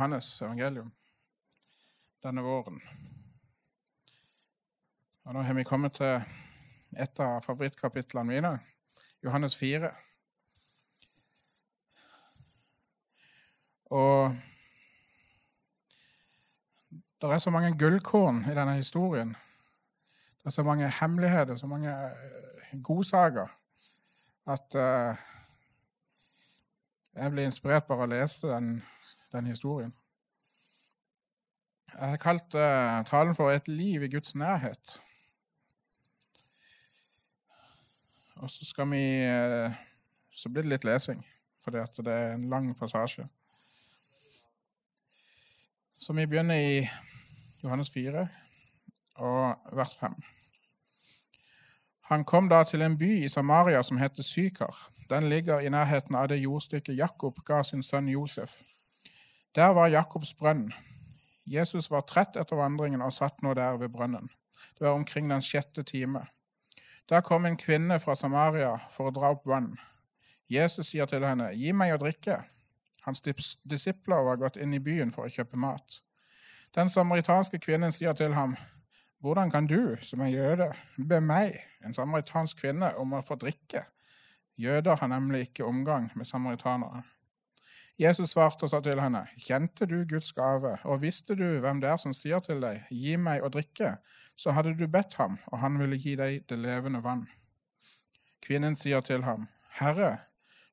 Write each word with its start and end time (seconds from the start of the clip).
Johannes 0.00 0.42
evangelium 0.42 0.92
denne 2.24 2.40
våren. 2.40 2.78
Og 5.24 5.34
nå 5.34 5.42
har 5.44 5.56
vi 5.58 5.64
kommet 5.68 5.92
til 5.98 6.22
et 7.04 7.20
av 7.20 7.42
favorittkapitlene 7.44 8.24
mine, 8.24 8.52
Johannes 9.20 9.56
4. 9.60 9.90
Og 13.92 14.38
det 17.20 17.32
er 17.34 17.42
så 17.44 17.52
mange 17.52 17.74
gullkorn 17.76 18.38
i 18.48 18.54
denne 18.56 18.78
historien. 18.78 19.34
Det 20.38 20.48
er 20.48 20.54
så 20.54 20.64
mange 20.64 20.88
hemmeligheter, 20.88 21.60
så 21.60 21.68
mange 21.68 21.92
eh, 21.92 22.72
godsaker, 22.80 23.52
at 24.48 24.80
uh, 24.80 25.28
jeg 27.12 27.36
blir 27.36 27.50
inspirert 27.50 27.84
bare 27.84 28.06
av 28.06 28.08
å 28.08 28.10
lese 28.14 28.48
den, 28.48 28.80
den 29.32 29.46
historien. 29.46 29.94
Jeg 32.00 32.08
har 32.08 32.16
kalt 32.16 32.54
uh, 32.54 33.04
talen 33.04 33.34
for 33.34 33.50
'Et 33.50 33.68
liv 33.68 34.02
i 34.02 34.08
Guds 34.08 34.34
nærhet'. 34.34 35.00
Og 38.36 38.50
så 38.50 38.64
skal 38.64 38.90
vi 38.90 39.04
uh, 39.28 39.72
Så 40.36 40.48
blir 40.48 40.62
det 40.62 40.70
litt 40.70 40.84
lesing, 40.84 41.26
for 41.64 41.70
det 41.70 42.12
er 42.12 42.32
en 42.32 42.48
lang 42.50 42.78
passasje. 42.78 43.28
Så 45.98 46.12
vi 46.12 46.26
begynner 46.26 46.54
i 46.54 46.88
Johannes 47.62 47.90
4 47.90 48.28
og 49.14 49.56
vers 49.72 49.96
5. 49.96 50.14
Han 52.10 52.24
kom 52.24 52.48
da 52.48 52.64
til 52.64 52.82
en 52.82 52.98
by 52.98 53.24
i 53.24 53.28
Samaria 53.28 53.82
som 53.82 53.98
heter 53.98 54.22
Sykar. 54.22 54.90
Den 55.10 55.28
ligger 55.28 55.60
i 55.60 55.68
nærheten 55.68 56.14
av 56.14 56.28
det 56.28 56.40
jordstykket 56.40 56.96
Jakob 56.96 57.38
ga 57.46 57.62
sin 57.62 57.82
sønn 57.82 58.08
Josef. 58.08 58.62
Der 59.54 59.72
var 59.74 59.88
Jakobs 59.88 60.34
brønn. 60.34 60.72
Jesus 61.46 61.90
var 61.90 62.04
trett 62.06 62.36
etter 62.38 62.56
vandringen 62.56 63.02
og 63.02 63.12
satt 63.12 63.42
nå 63.42 63.54
der 63.58 63.80
ved 63.80 63.90
brønnen. 63.90 64.28
Det 64.78 64.86
var 64.86 64.94
omkring 64.94 65.30
den 65.30 65.42
sjette 65.42 65.82
time. 65.82 66.26
Da 67.10 67.20
kom 67.20 67.46
en 67.46 67.56
kvinne 67.58 67.98
fra 67.98 68.14
Samaria 68.14 68.76
for 68.94 69.10
å 69.10 69.14
dra 69.14 69.32
opp 69.34 69.46
vann. 69.50 69.72
Jesus 70.50 70.92
sier 70.92 71.06
til 71.06 71.26
henne, 71.26 71.50
'Gi 71.54 71.72
meg 71.72 71.94
å 71.94 71.98
drikke.' 71.98 72.42
Hans 73.02 73.20
disipler 73.64 74.22
var 74.22 74.36
gått 74.36 74.56
inn 74.56 74.74
i 74.74 74.78
byen 74.78 75.10
for 75.10 75.26
å 75.26 75.32
kjøpe 75.32 75.56
mat. 75.56 76.00
Den 76.74 76.88
samaritanske 76.88 77.58
kvinnen 77.58 77.92
sier 77.92 78.12
til 78.12 78.34
ham, 78.34 78.56
'Hvordan 79.22 79.50
kan 79.50 79.66
du, 79.66 79.96
som 80.02 80.20
er 80.20 80.26
jøde, 80.26 80.72
be 81.08 81.20
meg, 81.20 81.58
en 81.84 81.94
samaritansk 81.94 82.56
kvinne, 82.56 82.96
om 82.96 83.12
å 83.12 83.22
få 83.22 83.34
drikke?' 83.34 83.86
Jøder 84.58 84.96
har 85.00 85.08
nemlig 85.08 85.40
ikke 85.40 85.64
omgang 85.64 86.10
med 86.14 86.26
samaritanere. 86.26 87.02
Jesus 88.00 88.30
svarte 88.32 88.64
og 88.64 88.70
sa 88.72 88.78
til 88.80 89.00
henne, 89.00 89.26
'Kjente 89.36 89.84
du 89.86 90.04
Guds 90.08 90.32
gave, 90.32 90.78
og 90.84 91.02
visste 91.02 91.34
du 91.36 91.60
hvem 91.60 91.80
det 91.80 91.90
er 91.90 91.96
som 91.96 92.14
sier 92.16 92.38
til 92.38 92.62
deg, 92.62 92.86
'Gi 92.90 93.16
meg 93.16 93.42
å 93.44 93.50
drikke', 93.52 93.98
så 94.36 94.54
hadde 94.56 94.72
du 94.78 94.86
bedt 94.88 95.14
ham, 95.14 95.36
og 95.52 95.58
han 95.58 95.76
ville 95.78 95.98
gi 96.00 96.14
deg 96.16 96.48
det 96.48 96.58
levende 96.58 97.02
vann.' 97.04 97.28
Kvinnen 98.40 98.76
sier 98.76 99.00
til 99.00 99.22
ham, 99.22 99.48
'Herre, 99.68 100.18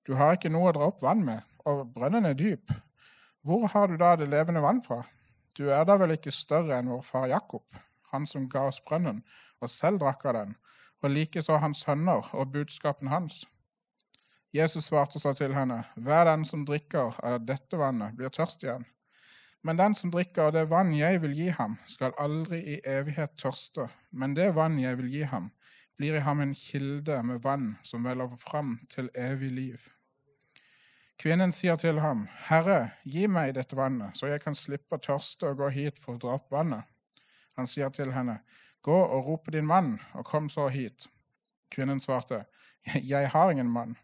du 0.07 0.15
har 0.15 0.37
ikke 0.37 0.49
noe 0.49 0.69
å 0.69 0.71
dra 0.71 0.87
opp 0.87 1.01
vann 1.03 1.25
med, 1.25 1.41
og 1.65 1.91
brønnen 1.93 2.25
er 2.25 2.33
dyp. 2.33 2.71
Hvor 3.43 3.67
har 3.67 3.87
du 3.87 3.97
da 3.97 4.15
det 4.15 4.29
levende 4.29 4.61
vann 4.61 4.81
fra?' 4.83 5.03
Du 5.57 5.67
er 5.69 5.83
da 5.83 5.97
vel 5.97 6.15
ikke 6.15 6.31
større 6.31 6.79
enn 6.79 6.89
vår 6.89 7.01
far 7.01 7.27
Jakob, 7.27 7.65
han 8.13 8.27
som 8.27 8.47
ga 8.49 8.67
oss 8.69 8.79
brønnen, 8.79 9.23
og 9.59 9.69
selv 9.69 9.99
drakk 9.99 10.25
av 10.25 10.33
den, 10.33 10.55
og 11.03 11.09
likeså 11.09 11.57
hans 11.57 11.83
sønner 11.83 12.29
og 12.33 12.51
budskapen 12.51 13.07
hans. 13.07 13.45
Jesus 14.55 14.87
svarte 14.87 15.19
seg 15.19 15.35
til 15.35 15.55
henne, 15.55 15.81
hver 15.99 16.25
den 16.29 16.45
som 16.47 16.63
drikker 16.65 17.17
av 17.25 17.41
dette 17.45 17.77
vannet, 17.79 18.15
blir 18.15 18.31
tørst 18.31 18.63
igjen. 18.63 18.85
Men 19.63 19.77
den 19.77 19.95
som 19.95 20.11
drikker 20.13 20.47
av 20.47 20.53
det 20.55 20.67
vann 20.71 20.93
jeg 20.95 21.19
vil 21.23 21.33
gi 21.35 21.49
ham, 21.51 21.75
skal 21.89 22.15
aldri 22.21 22.61
i 22.75 22.79
evighet 22.87 23.35
tørste. 23.41 23.89
Men 24.11 24.37
det 24.37 24.53
vann 24.55 24.77
jeg 24.79 24.99
vil 25.01 25.09
gi 25.11 25.25
ham, 25.27 25.49
blir 25.97 26.15
i 26.15 26.23
ham 26.23 26.39
en 26.39 26.55
kilde 26.55 27.19
med 27.25 27.41
vann 27.43 27.73
som 27.83 28.05
veller 28.07 28.31
fram 28.39 28.77
til 28.89 29.09
evig 29.17 29.51
liv. 29.51 29.89
Kvinnen 31.17 31.51
sier 31.51 31.75
til 31.75 31.99
ham, 31.99 32.27
'Herre, 32.47 32.91
gi 33.03 33.27
meg 33.27 33.55
dette 33.55 33.75
vannet, 33.75 34.17
så 34.17 34.27
jeg 34.29 34.41
kan 34.41 34.55
slippe 34.55 34.95
å 34.95 35.01
tørste 35.01 35.49
og 35.49 35.57
gå 35.57 35.69
hit 35.73 35.99
for 35.99 36.15
å 36.15 36.21
dra 36.21 36.35
opp 36.37 36.51
vannet.' 36.51 36.85
Han 37.57 37.67
sier 37.67 37.89
til 37.89 38.13
henne, 38.13 38.39
'Gå 38.83 38.95
og 38.95 39.27
rop 39.27 39.51
din 39.51 39.65
mann, 39.65 39.99
og 40.13 40.25
kom 40.25 40.49
så 40.49 40.69
hit.' 40.69 41.07
Kvinnen 41.71 41.99
svarte, 41.99 42.45
'Jeg 42.85 43.29
har 43.29 43.51
ingen 43.51 43.69
mann.' 43.69 43.97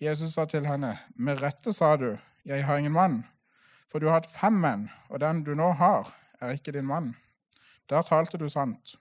Jesus 0.00 0.34
sa 0.34 0.44
til 0.44 0.66
henne, 0.66 0.98
'Med 1.14 1.42
rette 1.42 1.72
sa 1.72 1.96
du, 1.96 2.18
'Jeg 2.44 2.64
har 2.66 2.76
ingen 2.76 2.92
mann', 2.92 3.26
for 3.92 3.98
du 3.98 4.06
har 4.06 4.12
hatt 4.12 4.40
fem 4.40 4.52
menn, 4.52 4.90
og 5.08 5.20
den 5.20 5.44
du 5.44 5.54
nå 5.54 5.72
har, 5.72 6.16
er 6.40 6.50
ikke 6.50 6.72
din 6.72 6.86
mann.' 6.86 7.16
Der 7.90 8.02
talte 8.02 8.38
du 8.38 8.48
sant. 8.48 8.96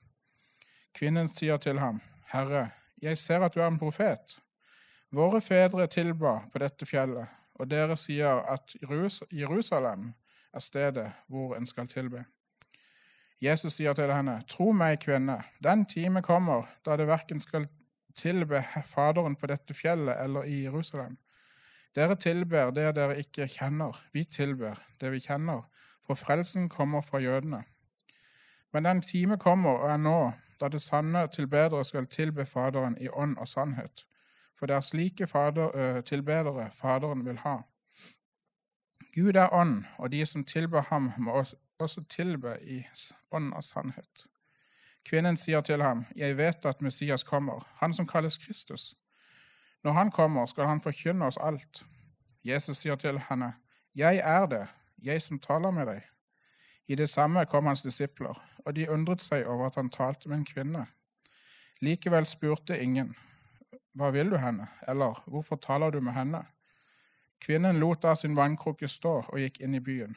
Kvinnen 0.94 1.28
sier 1.28 1.58
til 1.58 1.80
ham, 1.80 2.02
'Herre, 2.34 2.70
jeg 3.02 3.18
ser 3.18 3.40
at 3.40 3.56
du 3.56 3.60
er 3.60 3.68
en 3.68 3.80
profet.' 3.80 4.40
Våre 5.12 5.42
fedre 5.42 5.88
tilba 5.88 6.40
på 6.54 6.60
dette 6.60 6.86
fjellet, 6.86 7.28
og 7.56 7.70
dere 7.72 7.98
sier 7.98 8.42
at 8.52 8.76
Jerusalem 9.32 10.14
er 10.54 10.60
stedet 10.60 11.12
hvor 11.28 11.56
en 11.56 11.68
skal 11.68 11.88
tilbe. 11.88 12.26
Jesus 13.42 13.74
sier 13.74 13.94
til 13.94 14.12
henne, 14.14 14.42
Tro 14.48 14.72
meg, 14.72 15.00
kvinne, 15.00 15.44
den 15.64 15.86
time 15.86 16.22
kommer 16.22 16.66
da 16.86 16.98
det 16.98 17.08
verken 17.08 17.40
skal 17.40 17.68
tilbe 18.16 18.64
Faderen 18.86 19.36
på 19.36 19.48
dette 19.52 19.74
fjellet 19.74 20.18
eller 20.24 20.44
i 20.44 20.64
Jerusalem. 20.64 21.18
Dere 21.96 22.16
tilber 22.16 22.72
det 22.76 22.90
dere 22.96 23.20
ikke 23.20 23.48
kjenner. 23.48 23.96
Vi 24.14 24.24
tilber 24.24 24.80
det 25.02 25.12
vi 25.12 25.20
kjenner, 25.24 25.64
for 26.06 26.16
frelsen 26.20 26.70
kommer 26.70 27.02
fra 27.02 27.20
jødene. 27.24 27.64
Men 28.74 28.86
den 28.86 29.02
time 29.02 29.38
kommer 29.38 29.80
og 29.80 29.92
er 29.92 29.98
nå, 29.98 30.20
da 30.60 30.68
det 30.72 30.82
sanne 30.82 31.28
tilbedere 31.28 31.86
skal 31.86 32.08
tilbe 32.08 32.46
Faderen 32.46 32.98
i 33.00 33.08
ånd 33.10 33.38
og 33.38 33.48
sannhet 33.48 34.06
for 34.56 34.66
det 34.66 34.76
er 34.76 34.80
slike 34.80 35.28
fader, 35.28 36.02
tilbedere 36.02 36.70
Faderen 36.72 37.26
vil 37.26 37.38
ha. 37.38 37.58
Gud 39.16 39.36
er 39.36 39.54
ånd, 39.54 39.84
og 39.98 40.12
de 40.12 40.26
som 40.26 40.44
tilber 40.44 40.82
ham, 40.82 41.12
må 41.18 41.44
også 41.80 42.04
tilbe 42.10 42.58
i 42.62 42.84
ånd 43.32 43.54
og 43.54 43.64
sannhet. 43.64 44.26
Kvinnen 45.06 45.38
sier 45.38 45.62
til 45.62 45.84
ham, 45.84 46.06
Jeg 46.16 46.38
vet 46.38 46.66
at 46.66 46.82
Messias 46.82 47.24
kommer, 47.24 47.68
han 47.76 47.94
som 47.94 48.08
kalles 48.08 48.38
Kristus. 48.38 48.96
Når 49.84 49.92
han 49.92 50.12
kommer, 50.12 50.46
skal 50.46 50.66
han 50.66 50.82
forkynne 50.82 51.26
oss 51.26 51.38
alt. 51.38 51.86
Jesus 52.44 52.78
sier 52.78 52.96
til 52.96 53.20
henne, 53.30 53.54
Jeg 53.96 54.18
er 54.18 54.46
det, 54.46 54.68
jeg 55.04 55.22
som 55.22 55.40
taler 55.40 55.72
med 55.72 55.86
deg. 55.86 56.02
I 56.88 56.96
det 56.96 57.10
samme 57.10 57.46
kom 57.46 57.66
hans 57.66 57.82
disipler, 57.82 58.42
og 58.66 58.76
de 58.76 58.90
undret 58.90 59.22
seg 59.22 59.46
over 59.46 59.68
at 59.68 59.76
han 59.76 59.90
talte 59.90 60.30
med 60.30 60.38
en 60.38 60.46
kvinne. 60.46 60.86
Likevel 61.82 62.26
spurte 62.26 62.82
ingen, 62.82 63.16
hva 63.94 64.10
vil 64.12 64.30
du 64.30 64.38
henne? 64.38 64.68
Eller 64.88 65.24
hvorfor 65.26 65.56
taler 65.56 65.90
du 65.92 66.02
med 66.02 66.14
henne? 66.14 66.44
Kvinnen 67.40 67.80
lot 67.80 68.04
da 68.04 68.16
sin 68.16 68.36
vannkrukke 68.36 68.88
stå 68.88 69.14
og 69.28 69.40
gikk 69.40 69.62
inn 69.62 69.76
i 69.76 69.80
byen. 69.80 70.16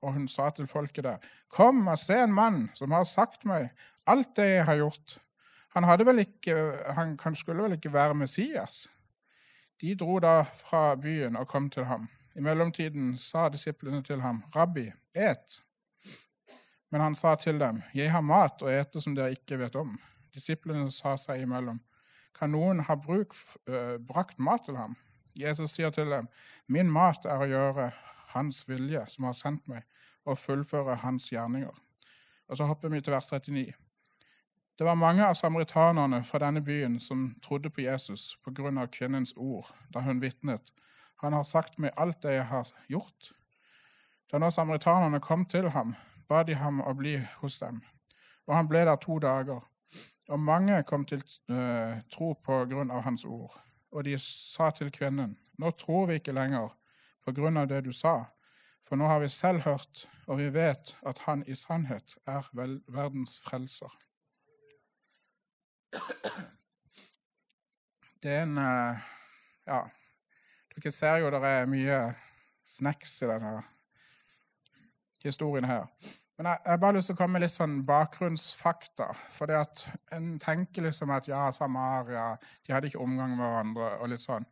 Og 0.00 0.14
hun 0.16 0.28
sa 0.28 0.48
til 0.50 0.66
folket 0.66 1.04
der, 1.04 1.18
Kom 1.48 1.86
og 1.86 1.98
se 1.98 2.16
en 2.16 2.32
mann 2.32 2.68
som 2.74 2.92
har 2.92 3.04
sagt 3.04 3.44
meg 3.44 3.70
alt 4.08 4.32
det 4.36 4.46
jeg 4.48 4.64
har 4.64 4.80
gjort. 4.80 5.18
Han, 5.74 6.18
ikke, 6.18 6.54
han 7.20 7.36
skulle 7.36 7.62
vel 7.62 7.76
ikke 7.76 7.92
være 7.92 8.14
Messias? 8.14 8.88
De 9.80 9.94
dro 9.94 10.18
da 10.20 10.42
fra 10.42 10.94
byen 10.96 11.36
og 11.36 11.48
kom 11.48 11.70
til 11.70 11.84
ham. 11.84 12.08
I 12.36 12.40
mellomtiden 12.40 13.16
sa 13.18 13.48
disiplene 13.48 14.02
til 14.02 14.20
ham, 14.20 14.42
Rabbi, 14.56 14.90
et. 15.14 15.60
Men 16.90 17.00
han 17.00 17.16
sa 17.16 17.34
til 17.34 17.58
dem, 17.60 17.82
Jeg 17.94 18.10
har 18.10 18.20
mat 18.20 18.62
å 18.62 18.68
ete 18.70 19.00
som 19.00 19.14
dere 19.14 19.32
ikke 19.32 19.58
vet 19.58 19.76
om. 19.76 19.98
Disiplene 20.34 20.90
sa 20.90 21.16
seg 21.16 21.42
imellom, 21.42 21.80
kan 22.38 22.50
noen 22.50 22.80
ha 22.86 22.94
bruk, 22.96 23.34
uh, 23.68 23.96
brakt 23.98 24.38
mat 24.38 24.64
til 24.64 24.76
ham? 24.78 24.96
Jesus 25.34 25.74
sier 25.76 25.90
til 25.94 26.10
dem, 26.10 26.28
min 26.68 26.90
mat 26.90 27.26
er 27.26 27.42
å 27.42 27.48
gjøre 27.48 27.90
Hans 28.34 28.64
vilje, 28.68 29.04
som 29.08 29.28
har 29.28 29.36
sendt 29.36 29.68
meg, 29.68 29.86
og 30.26 30.38
fullføre 30.38 30.98
Hans 31.02 31.30
gjerninger. 31.32 31.74
Og 32.48 32.56
Så 32.56 32.66
hopper 32.66 32.88
vi 32.88 33.00
til 33.00 33.12
vers 33.12 33.32
39. 33.32 33.72
Det 34.78 34.86
var 34.86 34.94
mange 34.94 35.26
av 35.26 35.34
samaritanerne 35.34 36.22
fra 36.24 36.38
denne 36.40 36.62
byen 36.64 37.00
som 37.00 37.34
trodde 37.44 37.70
på 37.70 37.82
Jesus 37.84 38.36
på 38.44 38.50
grunn 38.56 38.78
av 38.80 38.88
kvinnens 38.88 39.34
ord 39.36 39.68
da 39.92 40.00
hun 40.00 40.22
vitnet. 40.22 40.72
Han 41.20 41.36
har 41.36 41.44
sagt 41.44 41.78
meg 41.78 41.92
alt 42.00 42.22
det 42.22 42.32
jeg 42.32 42.46
har 42.48 42.70
gjort. 42.88 43.32
Da 44.32 44.38
nå 44.40 44.48
samaritanerne 44.50 45.20
kom 45.20 45.44
til 45.44 45.68
ham, 45.74 45.92
ba 46.28 46.42
de 46.48 46.56
ham 46.56 46.80
å 46.80 46.94
bli 46.96 47.18
hos 47.42 47.58
dem. 47.60 47.82
Og 48.48 48.56
han 48.56 48.70
ble 48.70 48.86
der 48.88 48.96
to 48.96 49.18
dager. 49.20 49.60
Og 50.30 50.40
mange 50.40 50.80
kom 50.88 51.04
til 51.04 51.20
uh, 51.52 52.00
tro 52.08 52.32
på 52.40 52.64
grunn 52.70 52.90
av 52.90 53.04
hans 53.04 53.26
ord. 53.28 53.52
Og 53.92 54.06
de 54.06 54.16
sa 54.22 54.70
til 54.70 54.88
kvinnen, 54.94 55.36
nå 55.58 55.70
tror 55.76 56.08
vi 56.08 56.20
ikke 56.22 56.32
lenger 56.32 56.70
på 57.34 57.64
det 57.68 57.84
du 57.84 57.92
sa, 57.92 58.24
for 58.82 58.96
nå 58.96 59.06
har 59.06 59.20
vi 59.20 59.28
selv 59.28 59.60
hørt, 59.66 60.08
og 60.26 60.38
vi 60.38 60.48
vet 60.54 60.96
at 61.06 61.18
han 61.26 61.44
i 61.46 61.54
sannhet 61.54 62.16
er 62.26 62.46
verdens 62.88 63.38
frelser. 63.44 63.92
Det 68.22 68.30
er 68.30 68.42
en 68.42 68.58
uh, 68.58 68.96
Ja, 69.66 69.82
Dere 70.74 70.92
ser 70.92 71.16
jo 71.20 71.30
det 71.30 71.40
er 71.44 71.68
mye 71.68 72.00
snacks 72.64 73.22
i 73.22 73.28
denne 73.28 73.62
historien 75.24 75.64
her. 75.64 75.88
Men 76.40 76.46
jeg 76.46 76.58
har 76.66 76.78
bare 76.80 76.96
lyst 76.96 77.10
til 77.10 77.16
å 77.16 77.18
komme 77.18 77.36
med 77.36 77.42
litt 77.44 77.52
sånn 77.52 77.80
bakgrunnsfakta. 77.84 79.10
For 79.28 79.50
det 79.50 79.58
at 79.60 79.82
en 80.16 80.38
tenker 80.40 80.86
liksom 80.86 81.12
at 81.12 81.28
ja, 81.28 81.42
Samaria 81.52 82.30
de 82.64 82.72
hadde 82.72 82.88
ikke 82.88 83.02
omgang 83.04 83.34
med 83.34 83.44
hverandre 83.44 83.90
og 83.98 84.08
litt 84.08 84.24
sånn. 84.24 84.46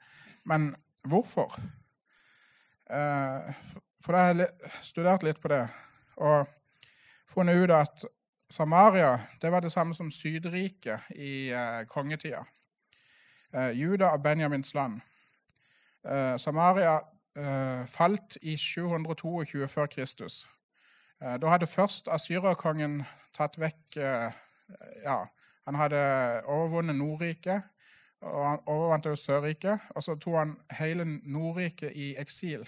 Men 0.44 0.74
hvorfor? 1.08 1.54
Eh, 2.90 3.54
for 4.00 4.12
da 4.12 4.18
har 4.18 4.34
jeg 4.34 4.48
studert 4.82 5.24
litt 5.26 5.40
på 5.42 5.50
det 5.52 5.66
og 6.24 6.48
funnet 7.28 7.60
ut 7.60 7.72
at 7.76 8.04
Samaria 8.50 9.18
det 9.42 9.50
var 9.52 9.60
det 9.60 9.72
samme 9.72 9.94
som 9.94 10.10
Sydriket 10.10 11.10
i 11.12 11.50
eh, 11.52 11.84
kongetida. 11.90 12.46
Eh, 13.52 13.70
Juda 13.76 14.14
og 14.14 14.22
Benjamins 14.22 14.74
land. 14.74 15.00
Samaria 16.38 17.00
falt 17.86 18.36
i 18.42 18.54
722 18.56 19.66
før 19.68 19.86
Kristus. 19.86 20.46
Da 21.20 21.50
hadde 21.50 21.66
først 21.66 22.08
asyrerkongen 22.08 23.02
tatt 23.36 23.58
vekk 23.60 23.98
Ja, 25.02 25.18
han 25.66 25.74
hadde 25.74 26.00
overvunnet 26.46 26.96
Nordriket, 26.96 27.66
og 28.20 28.48
han 28.48 28.58
overvant 28.66 29.06
også 29.06 29.24
Sørriket. 29.24 29.80
Og 29.90 30.02
så 30.02 30.14
tok 30.14 30.38
han 30.38 30.56
hele 30.78 31.04
Nordriket 31.04 31.92
i 31.92 32.14
eksil 32.16 32.64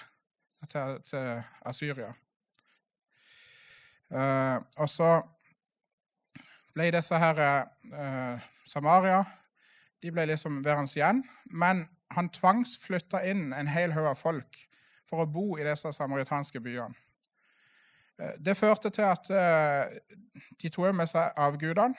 til, 0.69 1.01
til 1.05 1.43
Asyria. 1.67 2.12
Eh, 4.11 4.57
og 4.77 4.89
så 4.89 5.11
ble 6.75 6.91
disse 6.95 7.19
her 7.19 7.45
eh, 7.47 8.49
Samaria 8.67 9.23
de 10.03 10.12
ble 10.12 10.27
liksom 10.27 10.65
værende 10.65 10.93
igjen. 10.97 11.25
Men 11.45 11.85
han 12.11 12.31
tvangsflytta 12.33 13.23
inn 13.31 13.53
en 13.53 13.71
hel 13.71 13.93
haug 13.95 14.11
av 14.11 14.19
folk 14.19 14.59
for 15.07 15.23
å 15.23 15.31
bo 15.31 15.59
i 15.59 15.67
disse 15.67 15.93
samaritanske 15.93 16.62
byene. 16.62 16.97
Eh, 18.19 18.37
det 18.39 18.57
førte 18.57 18.91
til 18.95 19.07
at 19.09 19.31
eh, 19.31 19.99
de 20.62 20.73
tok 20.73 20.95
med 20.97 21.11
seg 21.11 21.37
avgudene 21.37 21.95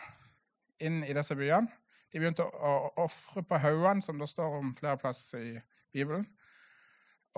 inn 0.81 1.03
i 1.05 1.13
disse 1.13 1.35
byene. 1.37 1.69
De 2.11 2.19
begynte 2.19 2.43
å 2.43 2.91
ofre 2.99 3.43
på 3.47 3.59
haugene, 3.63 4.03
som 4.03 4.17
det 4.19 4.27
står 4.27 4.57
om 4.57 4.73
flere 4.75 4.97
plasser 4.99 5.43
i 5.45 5.53
Bibelen. 5.93 6.25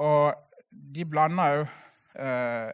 Og 0.01 0.33
de 0.73 1.05
blanda 1.05 1.49
òg 1.57 1.67
eh, 2.19 2.69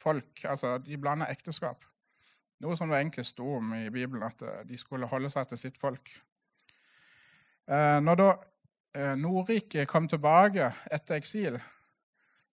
folk 0.00 0.44
Altså, 0.48 0.78
de 0.84 0.96
blanda 1.00 1.28
ekteskap. 1.32 1.84
Noe 2.60 2.76
som 2.76 2.90
det 2.92 3.00
egentlig 3.00 3.24
sto 3.28 3.56
om 3.56 3.72
i 3.76 3.88
Bibelen, 3.92 4.24
at 4.26 4.42
eh, 4.44 4.62
de 4.68 4.78
skulle 4.80 5.08
holde 5.08 5.30
seg 5.32 5.48
til 5.48 5.60
sitt 5.60 5.80
folk. 5.80 6.12
Eh, 7.70 7.98
når 8.04 8.20
da 8.20 8.30
eh, 8.96 9.14
Nordriket 9.16 9.88
kom 9.88 10.08
tilbake 10.08 10.68
etter 10.92 11.20
eksil, 11.20 11.56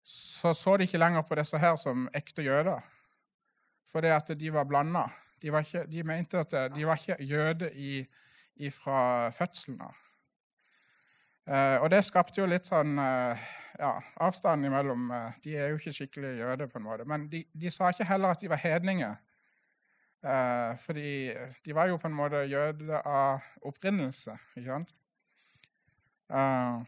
så 0.07 0.53
så 0.55 0.77
de 0.77 0.87
ikke 0.87 1.01
lenger 1.03 1.27
på 1.27 1.39
disse 1.39 1.59
her 1.59 1.75
som 1.81 2.07
ekte 2.15 2.45
jøder. 2.47 2.83
Fordi 3.87 4.11
at 4.15 4.31
de 4.39 4.53
var 4.53 4.67
blanda. 4.67 5.07
De, 5.43 5.51
de, 5.91 6.03
mente 6.07 6.39
at 6.39 6.55
de 6.75 6.87
var 6.87 6.99
ikke 6.99 7.25
jøder 7.25 7.71
fra 8.73 9.31
fødselen 9.31 9.81
av. 9.83 10.06
Eh, 11.47 11.77
og 11.79 11.91
det 11.91 12.03
skapte 12.05 12.41
jo 12.41 12.49
litt 12.51 12.67
sånn 12.67 12.99
eh, 12.99 13.47
ja, 13.79 13.93
avstand 14.27 14.67
imellom. 14.67 15.07
Eh, 15.15 15.39
de 15.45 15.55
er 15.55 15.71
jo 15.71 15.79
ikke 15.79 15.95
skikkelig 15.95 16.35
jøder, 16.41 16.67
på 16.71 16.81
en 16.81 16.87
måte. 16.89 17.07
Men 17.09 17.29
de, 17.31 17.45
de 17.55 17.71
sa 17.71 17.93
ikke 17.93 18.09
heller 18.09 18.35
at 18.35 18.43
de 18.43 18.51
var 18.51 18.63
hedninger. 18.63 19.15
Eh, 20.27 20.73
fordi 20.83 21.11
de 21.65 21.75
var 21.77 21.91
jo 21.93 22.01
på 22.03 22.11
en 22.11 22.19
måte 22.19 22.43
jøder 22.51 22.99
av 22.99 23.47
opprinnelse. 23.63 24.35
ikke 24.57 24.71
sant? 24.73 24.95
Eh, 26.35 26.79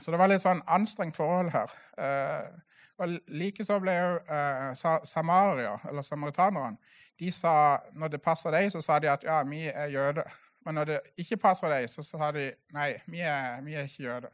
så 0.00 0.12
det 0.12 0.20
var 0.20 0.28
litt 0.28 0.42
sånn 0.42 0.64
anstrengt 0.66 1.16
forhold 1.16 1.54
her. 1.54 1.72
Eh, 1.96 2.48
og 2.96 3.12
Likeså 3.36 3.76
ble 3.80 3.94
jo 3.94 4.12
eh, 4.32 4.72
Samaria, 5.04 5.76
eller 5.88 6.04
samaritanerne 6.04 6.80
de 7.20 7.30
sa, 7.32 7.78
Når 7.92 8.08
det 8.08 8.22
passer 8.22 8.52
dem, 8.52 8.70
så 8.70 8.80
sa 8.84 8.98
de 8.98 9.08
at 9.08 9.24
ja, 9.24 9.42
vi 9.48 9.66
er 9.68 9.86
jøder. 9.92 10.34
Men 10.66 10.74
når 10.74 10.88
det 10.88 10.98
ikke 11.22 11.38
passer 11.38 11.70
dem, 11.70 11.86
så 11.88 12.02
sa 12.02 12.32
de 12.34 12.48
nei, 12.74 12.90
vi 13.06 13.22
er, 13.22 13.60
vi 13.62 13.76
er 13.78 13.86
ikke 13.86 14.02
jøder. 14.02 14.32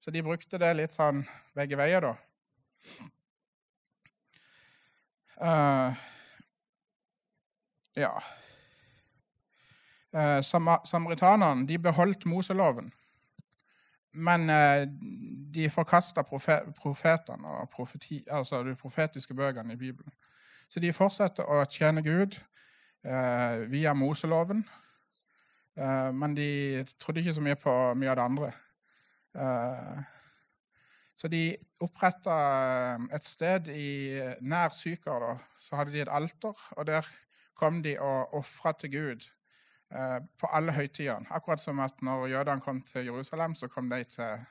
Så 0.00 0.12
de 0.12 0.22
brukte 0.24 0.60
det 0.60 0.74
litt 0.76 0.92
sånn 0.92 1.22
begge 1.56 1.78
veier, 1.80 2.04
da. 2.04 2.12
Uh, 5.40 5.96
ja. 7.96 8.12
Uh, 10.12 10.40
Samaritanerne 10.44 11.64
de 11.68 11.78
beholdt 11.80 12.26
Moseloven. 12.28 12.92
Men 14.12 14.44
uh, 14.52 14.84
de 15.54 15.70
forkasta 15.72 16.22
profetene 16.22 17.56
og 17.62 17.72
profeti, 17.72 18.20
altså 18.28 18.60
de 18.66 18.76
profetiske 18.76 19.34
bøkene 19.34 19.72
i 19.72 19.80
Bibelen. 19.80 20.12
Så 20.68 20.84
de 20.84 20.92
fortsetter 20.94 21.48
å 21.48 21.64
tjene 21.66 22.02
Gud 22.06 22.36
eh, 23.02 23.64
via 23.72 23.90
Moseloven. 23.94 24.60
Eh, 25.78 26.12
men 26.14 26.34
de 26.36 26.84
trodde 26.98 27.22
ikke 27.22 27.34
så 27.36 27.44
mye 27.44 27.58
på 27.58 27.74
mye 27.98 28.10
av 28.10 28.18
det 28.18 28.26
andre. 28.26 28.52
Eh, 29.34 29.98
så 31.16 31.28
de 31.28 31.42
oppretta 31.84 32.36
eh, 32.36 33.08
et 33.16 33.26
sted 33.26 33.70
i 33.74 33.90
nær 34.40 34.74
Sykar. 34.76 35.36
Så 35.58 35.78
hadde 35.78 35.94
de 35.94 36.02
et 36.04 36.12
alter, 36.12 36.64
og 36.76 36.86
der 36.86 37.06
kom 37.54 37.82
de 37.84 37.98
og 38.00 38.34
ofra 38.40 38.72
til 38.72 38.92
Gud 38.94 39.28
på 40.38 40.46
alle 40.54 40.70
høytidene. 40.70 41.26
Akkurat 41.34 41.58
som 41.58 41.80
at 41.82 41.96
når 42.06 42.28
jødene 42.30 42.62
kom 42.62 42.78
til 42.86 43.08
Jerusalem, 43.08 43.56
så 43.58 43.66
kom 43.68 43.88
de 43.90 44.04
til, 44.06 44.44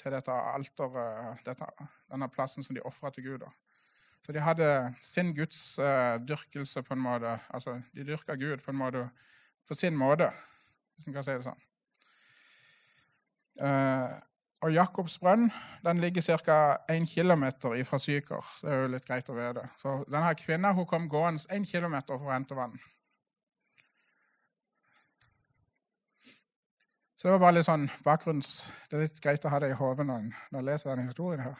til 0.00 0.14
dette 0.14 0.32
alteret, 0.32 1.42
dette, 1.44 1.68
denne 2.08 2.28
plassen 2.32 2.64
som 2.64 2.74
de 2.74 2.80
ofra 2.88 3.10
til 3.12 3.26
Gud. 3.26 3.44
Så 4.24 4.32
de 4.32 4.40
hadde 4.40 4.94
sin 5.00 5.34
gudsdyrkelse 5.36 6.80
uh, 6.80 6.86
på 6.86 6.96
en 6.96 7.04
måte. 7.04 7.38
Altså, 7.50 7.76
de 7.94 8.06
dyrka 8.08 8.34
Gud 8.40 8.64
på 8.64 8.72
en 8.72 8.80
måte 8.80 9.04
på 9.68 9.76
sin 9.78 9.96
måte, 9.96 10.30
hvis 10.94 11.08
en 11.08 11.16
kan 11.16 11.26
si 11.26 11.36
det 11.36 11.46
sånn. 11.46 11.66
Uh, 13.60 14.16
og 14.60 14.72
Jakobs 14.72 15.16
brønn 15.20 15.48
den 15.84 16.00
ligger 16.02 16.38
ca. 16.44 16.56
1 16.92 17.08
km 17.08 17.46
fra 17.88 17.98
Syker. 17.98 18.44
Det 18.60 18.72
er 18.72 18.82
jo 18.82 18.90
litt 18.92 19.06
greit 19.08 19.28
å 19.32 19.36
vite. 19.36 19.64
Så 19.80 20.00
denne 20.08 20.34
kvinna 20.36 20.74
kom 20.88 21.08
gående 21.08 21.40
1 21.48 21.68
km 21.68 21.96
for 22.10 22.28
å 22.28 22.34
hente 22.34 22.56
vann. 22.58 22.76
Så 27.16 27.28
det 27.28 27.32
var 27.32 27.40
bare 27.42 27.58
litt 27.58 27.68
sånn 27.68 27.88
bakgrunns... 28.04 28.70
Det 28.88 28.96
er 28.96 29.02
litt 29.04 29.18
greit 29.20 29.44
å 29.44 29.50
ha 29.52 29.58
det 29.60 29.74
i 29.74 29.76
hodet 29.76 30.06
når 30.08 30.28
en 30.28 30.64
leser 30.64 30.94
denne 30.94 31.10
historien 31.10 31.42
her. 31.44 31.58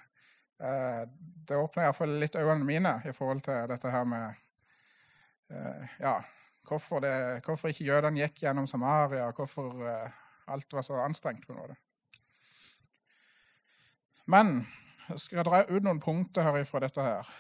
Eh, 0.61 1.03
det 1.49 1.57
åpner 1.57 1.85
iallfall 1.85 2.15
litt 2.21 2.37
øynene 2.37 2.65
mine 2.65 2.95
i 3.05 3.13
forhold 3.17 3.43
til 3.45 3.69
dette 3.69 3.93
her 3.93 4.07
med 4.09 4.41
eh, 5.53 5.93
Ja, 6.01 6.15
hvorfor, 6.69 7.01
det, 7.05 7.45
hvorfor 7.45 7.69
ikke 7.69 7.87
jødene 7.89 8.23
gikk 8.23 8.45
gjennom 8.45 8.67
Samaria, 8.67 9.31
hvorfor 9.37 9.81
eh, 9.87 10.19
alt 10.51 10.73
var 10.73 10.83
så 10.87 11.01
anstrengt. 11.05 11.47
på 11.47 11.55
noe. 11.55 11.77
Men 14.31 14.61
jeg 15.09 15.21
skal 15.21 15.47
dra 15.47 15.65
ut 15.69 15.83
noen 15.83 16.01
punkter 16.01 16.47
her 16.47 16.65
fra 16.65 16.83
dette 16.85 17.03
her. 17.03 17.31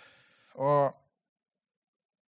Og 0.58 0.96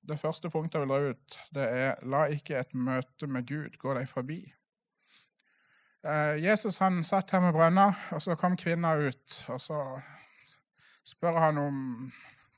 det 0.09 0.19
første 0.21 0.51
punktet 0.51 0.81
jeg 0.81 0.87
vil 0.87 0.93
dra 0.95 1.13
ut, 1.13 1.39
det 1.55 1.69
er 1.83 2.09
la 2.09 2.25
ikke 2.33 2.59
et 2.61 2.75
møte 2.75 3.29
med 3.29 3.47
Gud 3.49 3.79
gå 3.81 3.95
deg 3.97 4.09
forbi. 4.09 4.41
Eh, 6.05 6.37
Jesus 6.41 6.81
han 6.81 7.05
satt 7.05 7.31
her 7.35 7.43
med 7.45 7.53
brønna, 7.57 7.91
og 8.13 8.23
så 8.25 8.37
kom 8.41 8.57
kvinna 8.57 8.95
ut. 8.97 9.41
Og 9.53 9.61
så 9.61 9.81
spør 11.05 11.41
han 11.47 11.59
om 11.61 11.79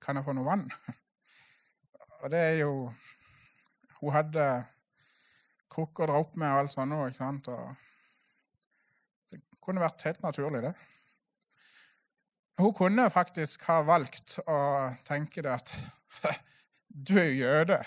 kan 0.03 0.19
jeg 0.19 0.27
få 0.27 0.35
noe 0.35 0.47
vann. 0.47 0.67
Og 2.23 2.31
det 2.31 2.39
er 2.39 2.57
jo 2.61 2.73
Hun 4.03 4.15
hadde 4.17 4.47
krukker 5.73 6.05
å 6.05 6.11
dra 6.11 6.21
opp 6.21 6.37
med 6.37 6.53
og 6.53 6.65
alt 6.65 6.75
sånt. 6.75 7.17
sant? 7.17 7.49
Og 7.49 9.31
det 9.31 9.41
kunne 9.63 9.85
vært 9.85 10.05
helt 10.09 10.23
naturlig, 10.27 10.63
det. 10.67 10.75
Hun 12.61 12.75
kunne 12.77 13.09
faktisk 13.11 13.63
ha 13.71 13.81
valgt 13.87 14.37
å 14.45 14.59
tenke 15.09 15.43
det 15.43 15.55
at 15.55 15.73
du 17.09 17.15
er 17.23 17.31
jøde. 17.33 17.79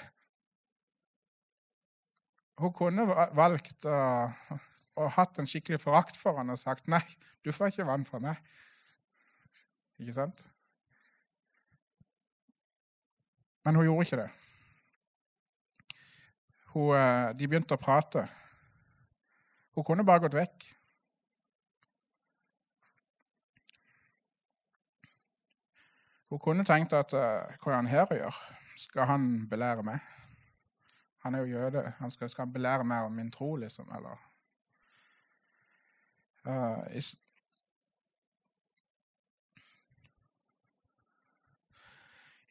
Hun 2.58 2.74
kunne 2.74 3.06
valgt 3.36 3.86
å 3.86 4.00
å 4.96 5.08
hatt 5.12 5.40
en 5.40 5.50
skikkelig 5.50 5.82
forakt 5.84 6.18
for 6.20 6.38
han 6.40 6.52
og 6.54 6.60
sagt 6.60 6.88
'Nei, 6.88 7.04
du 7.44 7.52
får 7.52 7.74
ikke 7.74 7.88
vann 7.88 8.06
fra 8.08 8.20
meg'. 8.24 8.40
Ikke 10.00 10.14
sant? 10.16 10.40
Men 13.66 13.76
hun 13.76 13.86
gjorde 13.86 14.06
ikke 14.06 14.22
det. 14.22 14.30
Hun, 16.76 16.92
eh, 16.92 17.30
de 17.40 17.48
begynte 17.48 17.78
å 17.78 17.80
prate. 17.80 18.26
Hun 19.76 19.86
kunne 19.88 20.04
bare 20.04 20.26
gått 20.26 20.36
vekk. 20.36 20.66
Hun 26.34 26.42
kunne 26.44 26.66
tenkt 26.68 26.92
at 26.98 27.16
eh, 27.16 27.56
hva 27.62 27.72
er 27.72 27.78
han 27.78 27.88
her 27.88 28.12
gjør? 28.20 28.40
Skal 28.76 29.08
han 29.08 29.30
belære 29.48 29.86
meg? 29.88 30.04
Han 31.24 31.38
er 31.38 31.46
jo 31.46 31.56
jøde. 31.56 31.86
Han 32.02 32.12
skal, 32.12 32.30
skal 32.30 32.44
han 32.50 32.54
belære 32.54 32.84
meg 32.84 33.08
om 33.08 33.16
min 33.16 33.32
tro, 33.32 33.56
liksom? 33.56 33.88
Eller 33.96 34.20
Uh, 36.46 36.84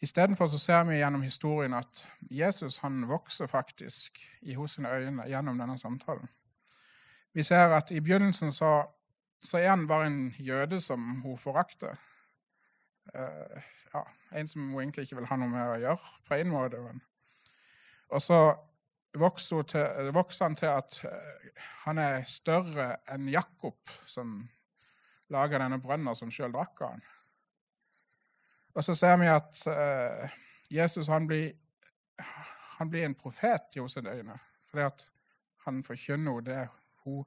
Istedenfor 0.05 0.47
ser 0.47 0.83
vi 0.85 0.99
gjennom 0.99 1.23
historien 1.25 1.75
at 1.75 2.03
Jesus 2.31 2.83
han 2.83 3.07
vokser 3.09 3.49
faktisk 3.49 4.19
i 4.43 4.55
hos 4.55 4.77
sine 4.77 4.91
øyne 4.93 5.25
gjennom 5.31 5.59
denne 5.59 5.79
samtalen. 5.81 6.29
Vi 7.33 7.43
ser 7.43 7.73
at 7.73 7.91
i 7.91 8.01
begynnelsen 8.01 8.53
så, 8.53 8.83
så 9.43 9.59
er 9.59 9.71
han 9.71 9.87
bare 9.89 10.07
en 10.07 10.35
jøde 10.39 10.81
som 10.81 11.23
hun 11.23 11.39
forakter. 11.39 11.97
Uh, 13.15 13.63
ja, 13.95 14.03
en 14.41 14.49
som 14.49 14.69
hun 14.69 14.83
egentlig 14.83 15.07
ikke 15.07 15.23
vil 15.23 15.31
ha 15.31 15.41
noe 15.41 15.49
med 15.49 15.73
å 15.73 15.81
gjøre, 15.87 16.13
på 16.29 16.37
en 16.37 16.53
måte. 16.53 16.83
Men. 16.85 17.01
Og 18.13 18.23
så 18.23 18.41
vokser, 19.17 20.13
vokste, 20.13 20.45
han 20.45 20.59
til 20.61 20.73
at 20.75 21.01
uh, 21.09 21.65
han 21.87 22.03
er 22.03 22.29
større 22.29 22.93
enn 23.15 23.33
Jakob, 23.33 23.81
som 24.05 24.37
lager 25.33 25.65
denne 25.65 25.81
brønnen 25.81 26.17
som 26.19 26.33
sjøl 26.33 26.53
drakk 26.53 26.85
av 26.85 26.97
han. 26.97 27.07
Og 28.75 28.85
så 28.85 28.95
ser 28.99 29.17
vi 29.21 29.31
at 29.31 29.61
uh, 29.71 30.31
Jesus 30.71 31.07
han 31.07 31.27
blir, 31.27 31.53
han 32.79 32.91
blir, 32.91 33.05
en 33.07 33.15
profet 33.15 33.77
i 33.77 33.83
hos 33.83 33.93
sine 33.93 34.11
øyne. 34.11 34.39
Fordi 34.71 34.83
at 34.83 35.09
han 35.65 35.83
forkynner 35.83 36.41
det 36.41 36.69
hun 37.05 37.25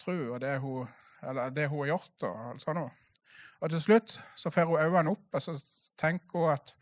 tror, 0.00 0.34
og 0.34 0.40
det 0.40 0.58
hun, 0.58 0.86
det 1.56 1.68
hun 1.68 1.78
har 1.78 1.86
gjort. 1.86 2.22
og 2.22 2.60
sånn 2.62 2.80
sånt. 2.80 3.00
Og 3.60 3.70
til 3.70 3.80
slutt 3.80 4.20
så 4.36 4.50
får 4.50 4.68
hun 4.68 4.80
øynene 4.80 5.10
opp 5.10 5.34
og 5.34 5.42
så 5.42 5.54
tenker 5.98 6.38
hun 6.38 6.52
at 6.52 6.74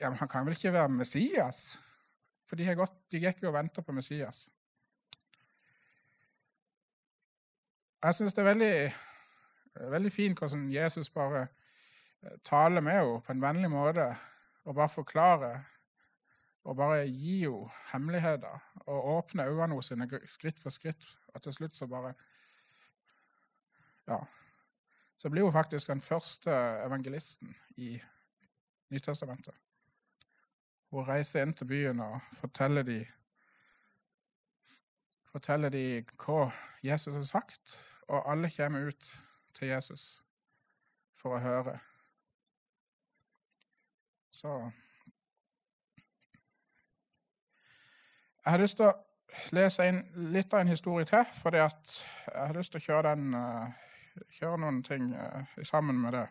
ja, 0.00 0.10
han 0.10 0.28
kan 0.28 0.46
vel 0.46 0.54
ikke 0.54 0.72
være 0.72 0.88
Messias? 0.88 1.78
For 2.48 2.56
de, 2.56 2.68
gått, 2.76 2.94
de 3.12 3.20
gikk 3.22 3.42
jo 3.42 3.50
og 3.50 3.56
venta 3.56 3.82
på 3.84 3.92
Messias. 3.92 4.46
Jeg 8.04 8.14
syns 8.14 8.34
det 8.34 8.42
er 8.44 8.48
veldig, 8.52 8.74
veldig 9.90 10.12
fint 10.12 10.38
hvordan 10.38 10.68
Jesus 10.70 11.10
bare 11.10 11.48
taler 12.44 12.80
med 12.80 12.92
henne 12.92 13.20
på 13.22 13.32
en 13.32 13.42
vennlig 13.42 13.70
måte 13.70 14.08
og 14.64 14.74
bare 14.74 14.88
forklare 14.92 15.52
og 16.68 16.76
bare 16.76 17.06
gi 17.06 17.40
henne 17.44 17.70
hemmeligheter 17.92 18.64
og 18.86 19.06
åpne 19.16 19.46
øynene 19.48 19.80
hennes 19.90 20.30
skritt 20.30 20.60
for 20.60 20.70
skritt. 20.70 21.06
Og 21.34 21.42
til 21.42 21.54
slutt 21.54 21.74
så 21.74 21.86
bare 21.86 22.14
Ja. 24.08 24.18
Så 25.18 25.30
blir 25.30 25.42
hun 25.42 25.52
faktisk 25.52 25.88
den 25.88 26.00
første 26.00 26.50
evangelisten 26.86 27.56
i 27.76 28.00
Nytestamentet. 28.90 29.54
Hun 30.90 31.08
reiser 31.08 31.42
inn 31.42 31.52
til 31.52 31.66
byen 31.66 32.00
og 32.00 32.20
forteller 32.32 32.82
dem 32.82 33.04
forteller 35.32 35.68
de 35.68 36.04
hva 36.18 36.48
Jesus 36.82 37.14
har 37.14 37.22
sagt, 37.22 37.76
og 38.08 38.30
alle 38.30 38.50
kommer 38.50 38.88
ut 38.88 39.12
til 39.54 39.68
Jesus 39.68 40.22
for 41.14 41.36
å 41.36 41.42
høre. 41.42 41.78
Så 44.40 44.70
Jeg 48.44 48.52
har 48.52 48.58
lyst 48.58 48.76
til 48.76 48.86
å 48.86 48.92
lese 49.52 49.88
inn 49.90 49.98
litt 50.32 50.54
av 50.54 50.62
en 50.62 50.70
historie 50.70 51.04
til, 51.04 51.24
for 51.34 51.56
jeg 51.58 51.66
har 51.66 52.54
lyst 52.54 52.72
til 52.72 52.80
å 52.80 52.84
kjøre, 52.84 53.14
den, 53.16 53.34
uh, 53.34 54.22
kjøre 54.38 54.60
noen 54.62 54.78
ting 54.86 55.10
uh, 55.10 55.42
sammen 55.62 55.98
med 56.00 56.14
det. 56.14 56.22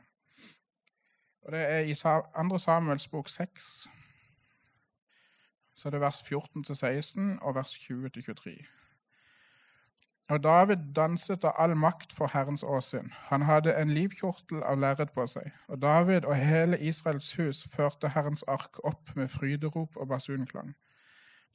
Og 1.44 1.52
Det 1.52 1.66
er 1.76 1.92
i 1.92 1.94
2. 2.00 2.60
Samuels 2.64 3.08
bok 3.12 3.30
6. 3.30 3.68
Så 5.76 5.90
er 5.90 5.98
det 5.98 6.02
vers 6.02 6.24
14-16 6.24 7.38
og 7.42 7.56
vers 7.60 7.76
20-23. 7.90 8.56
Og 10.30 10.44
David 10.44 10.78
danset 10.96 11.46
av 11.48 11.56
all 11.56 11.76
makt 11.80 12.12
for 12.14 12.28
Herrens 12.34 12.64
åsyn. 12.64 13.14
Han 13.30 13.42
hadde 13.48 13.76
en 13.80 13.94
livkjortel 13.96 14.60
av 14.64 14.80
lerret 14.80 15.14
på 15.16 15.24
seg. 15.28 15.54
Og 15.72 15.80
David 15.82 16.26
og 16.28 16.36
hele 16.36 16.80
Israels 16.80 17.30
hus 17.40 17.64
førte 17.72 18.12
Herrens 18.12 18.44
ark 18.44 18.82
opp 18.84 19.14
med 19.16 19.32
fryderop 19.32 19.96
og 19.96 20.10
basunklang. 20.12 20.74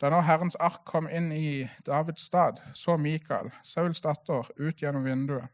Da 0.01 0.09
nå 0.09 0.23
Herrens 0.25 0.57
ark 0.57 0.87
kom 0.89 1.09
inn 1.09 1.29
i 1.37 1.69
Davids 1.87 2.25
stad, 2.25 2.63
så 2.75 2.97
Mikael, 2.97 3.53
Sauls 3.63 4.01
datter, 4.01 4.49
ut 4.57 4.81
gjennom 4.81 5.05
vinduet. 5.05 5.53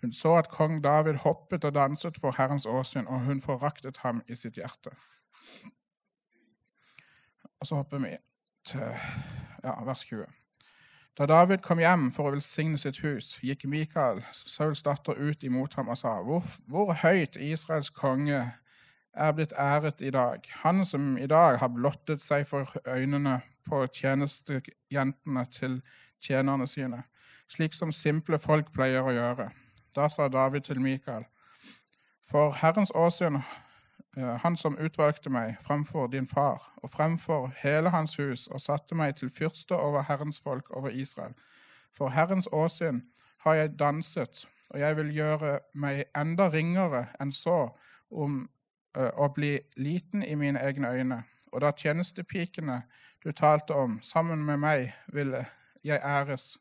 Hun 0.00 0.12
så 0.12 0.34
at 0.40 0.48
kong 0.48 0.80
David 0.84 1.20
hoppet 1.24 1.64
og 1.64 1.74
danset 1.74 2.16
for 2.20 2.34
Herrens 2.38 2.66
åsyn, 2.66 3.06
og 3.06 3.20
hun 3.28 3.40
foraktet 3.40 4.00
ham 4.02 4.22
i 4.28 4.34
sitt 4.34 4.56
hjerte. 4.56 4.96
Og 7.60 7.66
så 7.66 7.74
hopper 7.74 7.98
vi 7.98 8.16
til 8.64 8.80
ja, 9.64 9.76
vers 9.84 10.04
20. 10.04 10.24
Da 11.18 11.24
David 11.26 11.62
kom 11.64 11.78
hjem 11.80 12.10
for 12.12 12.28
å 12.28 12.34
velsigne 12.34 12.76
sitt 12.76 12.98
hus, 13.00 13.38
gikk 13.40 13.62
Mikael, 13.72 14.18
Sauls 14.36 14.82
datter, 14.84 15.16
ut 15.16 15.44
imot 15.48 15.72
ham 15.78 15.88
og 15.88 15.96
sa, 15.96 16.18
hvor, 16.20 16.44
hvor 16.68 16.92
høyt 17.00 17.38
Israels 17.40 17.88
konge 17.88 18.42
er 19.16 19.32
blitt 19.32 19.54
æret 19.56 20.04
i 20.04 20.12
dag. 20.12 20.44
Han 20.60 20.84
som 20.84 21.14
i 21.16 21.24
dag 21.26 21.56
har 21.62 21.72
blottet 21.72 22.20
seg 22.20 22.44
for 22.44 22.68
øynene 22.84 23.38
på 23.64 23.80
tjenestejentene 23.96 25.46
til 25.56 25.78
tjenerne 26.20 26.68
sine, 26.68 27.06
slik 27.48 27.72
som 27.72 27.94
simple 27.96 28.36
folk 28.36 28.68
pleier 28.76 29.00
å 29.00 29.16
gjøre. 29.16 29.48
Da 29.96 30.10
sa 30.12 30.28
David 30.28 30.68
til 30.68 30.84
Mikael, 30.84 31.24
for 32.28 32.52
Herrens 32.60 32.92
åsyn, 32.92 33.40
han 34.16 34.56
som 34.56 34.78
utvalgte 34.80 35.30
meg 35.30 35.58
fremfor 35.60 36.06
din 36.08 36.26
far 36.26 36.62
og 36.80 36.90
fremfor 36.90 37.50
hele 37.60 37.90
hans 37.92 38.16
hus 38.16 38.46
og 38.46 38.60
satte 38.60 38.96
meg 38.96 39.16
til 39.16 39.30
fyrste 39.30 39.76
over 39.76 40.06
Herrens 40.08 40.40
folk, 40.40 40.70
over 40.70 40.88
Israel. 40.88 41.34
For 41.96 42.08
Herrens 42.08 42.48
åsyn 42.52 43.02
har 43.44 43.54
jeg 43.54 43.78
danset, 43.78 44.48
og 44.70 44.80
jeg 44.80 44.96
vil 44.96 45.12
gjøre 45.14 45.58
meg 45.74 46.04
enda 46.16 46.48
ringere 46.48 47.06
enn 47.20 47.32
så 47.32 47.68
om 48.10 48.46
å 48.96 49.24
eh, 49.26 49.32
bli 49.34 49.52
liten 49.76 50.24
i 50.24 50.34
mine 50.34 50.60
egne 50.64 50.90
øyne. 50.92 51.22
Og 51.52 51.60
da 51.60 51.72
tjenestepikene 51.72 52.82
du 53.24 53.32
talte 53.32 53.74
om, 53.74 54.00
sammen 54.02 54.44
med 54.44 54.60
meg 54.62 54.92
ville 55.12 55.44
jeg 55.84 56.00
æres. 56.02 56.56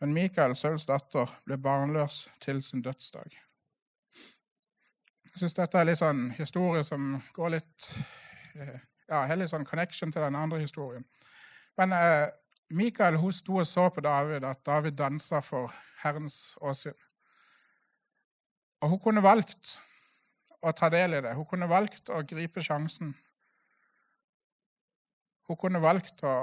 Men 0.00 0.14
Mikael, 0.16 0.56
Sauls 0.56 0.86
datter, 0.88 1.30
ble 1.46 1.58
barnløs 1.58 2.28
til 2.40 2.62
sin 2.62 2.82
dødsdag. 2.82 3.36
Jeg 5.30 5.44
syns 5.44 5.54
dette 5.54 5.78
er 5.78 5.86
litt 5.86 6.00
sånn 6.00 6.24
historie 6.34 6.82
som 6.86 7.14
går 7.36 7.54
litt 7.54 7.90
eh, 8.58 8.78
Ja, 9.10 9.24
har 9.26 9.38
litt 9.38 9.50
sånn 9.50 9.66
connection 9.66 10.12
til 10.14 10.22
den 10.22 10.36
andre 10.38 10.60
historien. 10.62 11.04
Men 11.78 11.94
eh, 11.96 12.28
Mikael 12.74 13.18
hun 13.18 13.32
sto 13.34 13.56
og 13.58 13.66
så 13.66 13.88
på 13.90 14.02
David, 14.04 14.44
at 14.46 14.62
David 14.66 14.94
dansa 14.98 15.40
for 15.42 15.72
Herrens 16.04 16.56
åsyn. 16.62 16.94
Og 18.80 18.94
hun 18.94 19.02
kunne 19.02 19.24
valgt 19.24 19.78
å 20.62 20.72
ta 20.76 20.88
del 20.92 21.18
i 21.18 21.22
det. 21.24 21.34
Hun 21.34 21.48
kunne 21.48 21.68
valgt 21.70 22.12
å 22.12 22.22
gripe 22.26 22.62
sjansen. 22.64 23.12
Hun 25.48 25.58
kunne 25.58 25.82
valgt 25.82 26.22
å, 26.22 26.34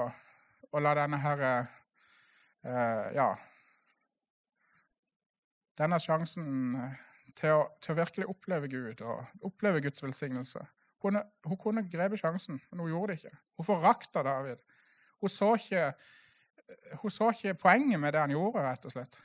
å 0.68 0.84
la 0.84 0.94
denne 0.98 1.20
her 1.24 1.44
eh, 1.48 3.12
Ja 3.16 3.30
Denne 5.78 6.00
sjansen 6.02 6.74
eh, 6.76 7.07
til 7.38 7.54
å, 7.54 7.62
til 7.82 7.94
å, 7.94 7.98
virkelig 8.00 8.28
oppleve 8.30 8.70
Gud 8.72 9.02
og 9.06 9.46
oppleve 9.46 9.82
Guds 9.84 10.02
velsignelse. 10.02 10.64
Hun, 11.02 11.20
hun 11.46 11.60
kunne 11.60 11.86
grepet 11.90 12.20
sjansen, 12.20 12.58
men 12.70 12.80
hun 12.82 12.90
gjorde 12.90 13.12
det 13.12 13.20
ikke. 13.20 13.38
Hun 13.56 13.68
forakta 13.68 14.22
David. 14.26 14.64
Hun 15.20 15.30
så, 15.30 15.52
ikke, 15.54 15.92
hun 17.02 17.10
så 17.14 17.30
ikke 17.30 17.54
poenget 17.54 18.00
med 18.00 18.12
det 18.12 18.20
han 18.20 18.34
gjorde, 18.34 18.64
rett 18.66 18.84
og 18.84 18.94
slett. 18.94 19.20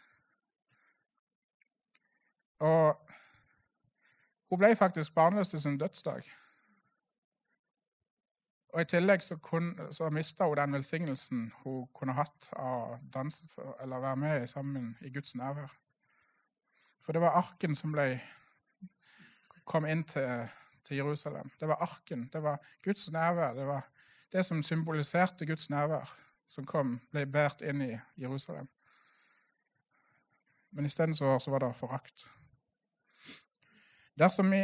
Og 2.63 3.10
hun 4.50 4.62
ble 4.62 4.75
faktisk 4.77 5.15
barnløs 5.15 5.50
til 5.50 5.62
sin 5.62 5.77
dødsdag. 5.77 6.29
Og 8.74 8.82
I 8.82 8.89
tillegg 8.89 9.22
så, 9.22 9.38
så 9.91 10.10
mista 10.10 10.46
hun 10.50 10.58
den 10.58 10.74
velsignelsen 10.74 11.48
hun 11.63 11.88
kunne 11.93 12.13
hatt 12.17 12.50
av 12.58 12.96
å 12.98 13.89
være 13.89 14.15
med 14.17 14.48
sammen 14.50 14.93
i 15.01 15.13
Guds 15.13 15.36
nærvær. 15.38 15.74
For 17.03 17.15
det 17.15 17.22
var 17.22 17.38
arken 17.39 17.75
som 17.75 17.91
ble, 17.91 18.19
kom 19.67 19.86
inn 19.86 20.05
til, 20.07 20.48
til 20.88 21.01
Jerusalem. 21.01 21.51
Det 21.60 21.67
var 21.67 21.83
arken. 21.83 22.29
Det 22.33 22.43
var 22.43 22.62
Guds 22.83 23.12
nærvær. 23.12 23.53
Det 23.57 23.65
var 23.67 23.89
det 24.31 24.45
som 24.45 24.63
symboliserte 24.63 25.45
Guds 25.45 25.69
nærvær, 25.69 26.15
som 26.48 26.65
kom, 26.65 26.95
ble 27.12 27.25
båret 27.29 27.62
inn 27.62 27.83
i 27.83 27.91
Jerusalem. 28.17 28.69
Men 30.74 30.86
isteden 30.86 31.15
så, 31.15 31.39
så 31.39 31.51
var 31.51 31.60
det 31.60 31.75
forakt. 31.75 32.25
Dersom 34.19 34.51
vi 34.51 34.63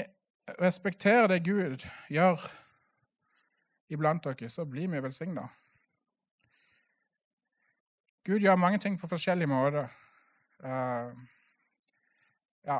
respekterer 0.61 1.27
det 1.27 1.43
Gud 1.45 1.85
gjør 2.09 2.39
iblant 3.89 4.23
dere, 4.23 4.49
så 4.49 4.65
blir 4.65 4.87
vi 4.89 5.03
velsigna. 5.03 5.47
Gud 8.25 8.39
gjør 8.39 8.55
mange 8.55 8.77
ting 8.77 8.99
på 8.99 9.07
forskjellige 9.07 9.47
måter. 9.47 9.87
Uh, 10.63 11.13
ja 12.67 12.79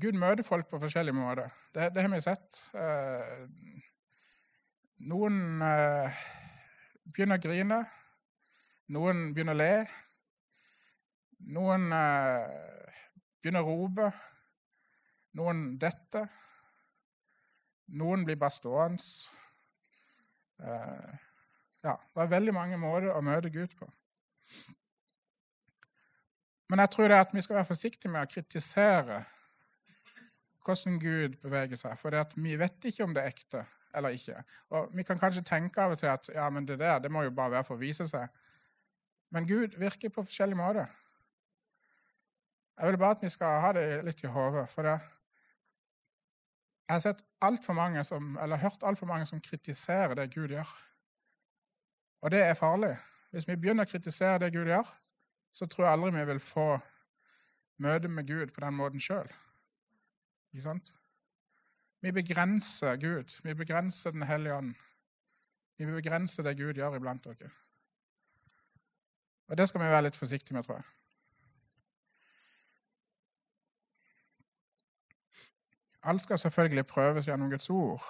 Gud 0.00 0.14
møter 0.14 0.46
folk 0.46 0.68
på 0.70 0.78
forskjellige 0.78 1.16
måter. 1.16 1.50
Det, 1.74 1.88
det 1.94 2.04
har 2.04 2.12
vi 2.12 2.20
sett. 2.22 2.60
Eh, 2.78 3.40
noen 5.10 5.62
eh, 5.66 6.20
begynner 7.10 7.40
å 7.40 7.42
grine. 7.42 7.80
Noen 8.94 9.32
begynner 9.34 9.58
å 9.58 9.58
le. 9.58 9.74
Noen 11.56 11.88
begynner 13.42 13.66
å 13.66 13.66
rope. 13.66 14.12
Noen 15.40 15.64
detter. 15.82 16.30
Noen 17.98 18.24
blir 18.24 18.38
bare 18.38 18.54
stående. 18.54 19.02
Eh, 20.62 21.14
ja, 21.82 21.96
det 22.14 22.22
er 22.22 22.34
veldig 22.34 22.54
mange 22.54 22.78
måter 22.78 23.10
å 23.14 23.22
møte 23.24 23.50
Gud 23.50 23.74
på. 23.78 23.88
Men 26.70 26.78
jeg 26.78 26.90
tror 26.90 27.08
det 27.10 27.18
at 27.18 27.34
vi 27.34 27.42
skal 27.42 27.56
være 27.56 27.66
forsiktige 27.66 28.12
med 28.12 28.22
å 28.22 28.30
kritisere 28.30 29.24
hvordan 30.64 31.00
Gud 31.02 31.34
beveger 31.42 31.76
seg. 31.80 31.96
For 31.98 32.14
vi 32.36 32.54
vet 32.60 32.84
ikke 32.86 33.04
om 33.04 33.14
det 33.14 33.24
er 33.24 33.32
ekte 33.32 33.64
eller 33.94 34.14
ikke. 34.14 34.42
Og 34.70 34.90
Vi 34.94 35.02
kan 35.02 35.18
kanskje 35.18 35.42
tenke 35.42 35.82
av 35.82 35.96
og 35.96 35.98
til 35.98 36.06
at 36.06 36.30
ja, 36.34 36.50
men 36.50 36.68
det 36.68 36.78
der 36.78 36.98
det 36.98 37.10
må 37.10 37.22
jo 37.22 37.30
bare 37.34 37.50
være 37.50 37.66
for 37.66 37.74
å 37.74 37.82
vise 37.82 38.06
seg. 38.06 38.28
Men 39.30 39.48
Gud 39.48 39.74
virker 39.78 40.08
på 40.14 40.22
forskjellige 40.22 40.58
måter. 40.58 40.86
Jeg 42.78 42.88
vil 42.88 42.98
bare 42.98 43.18
at 43.18 43.22
vi 43.22 43.28
skal 43.28 43.60
ha 43.60 43.72
det 43.72 44.04
litt 44.04 44.22
i 44.24 44.30
hodet. 44.30 44.70
For 44.70 44.82
det, 44.82 45.00
jeg 46.88 46.94
har 46.94 47.00
sett 47.00 47.24
alt 47.42 47.64
for 47.64 47.72
mange 47.72 48.04
som, 48.04 48.38
eller 48.42 48.56
hørt 48.56 48.82
altfor 48.82 49.06
mange 49.06 49.26
som 49.26 49.40
kritiserer 49.40 50.14
det 50.14 50.34
Gud 50.34 50.48
gjør. 50.48 50.70
Og 52.22 52.30
det 52.30 52.42
er 52.42 52.54
farlig. 52.54 52.96
Hvis 53.30 53.48
vi 53.48 53.56
begynner 53.56 53.86
å 53.86 53.90
kritisere 53.90 54.38
det 54.38 54.52
Gud 54.54 54.70
gjør, 54.70 54.88
så 55.52 55.66
tror 55.66 55.84
jeg 55.84 55.92
aldri 55.92 56.10
vi 56.18 56.24
vil 56.32 56.40
få 56.40 56.68
møte 57.80 58.08
med 58.08 58.26
Gud 58.28 58.52
på 58.54 58.60
den 58.60 58.76
måten 58.76 59.00
sjøl. 59.00 59.30
Vi 62.00 62.12
begrenser 62.12 62.96
Gud. 62.96 63.42
Vi 63.42 63.54
begrenser 63.54 64.10
Den 64.10 64.22
hellige 64.22 64.54
ånd. 64.54 64.74
Vi 65.78 65.86
begrenser 65.86 66.42
det 66.42 66.56
Gud 66.56 66.74
gjør 66.74 66.96
iblant 66.96 67.24
dere. 67.24 67.50
Og 69.48 69.58
det 69.58 69.68
skal 69.68 69.80
vi 69.80 69.86
være 69.86 70.02
litt 70.02 70.16
forsiktige 70.16 70.54
med, 70.54 70.64
tror 70.64 70.74
jeg. 70.74 70.84
Alt 76.02 76.22
skal 76.22 76.38
selvfølgelig 76.38 76.86
prøves 76.86 77.26
gjennom 77.26 77.50
Guds 77.50 77.70
ord. 77.70 78.04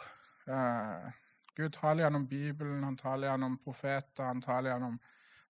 Eh, 0.49 1.13
Gud 1.57 1.71
taler 1.71 2.05
gjennom 2.05 2.29
Bibelen, 2.29 2.83
han 2.83 2.97
taler 2.97 3.31
gjennom 3.31 3.59
profeter, 3.59 4.25
han 4.25 4.43
taler 4.43 4.71
gjennom 4.71 5.01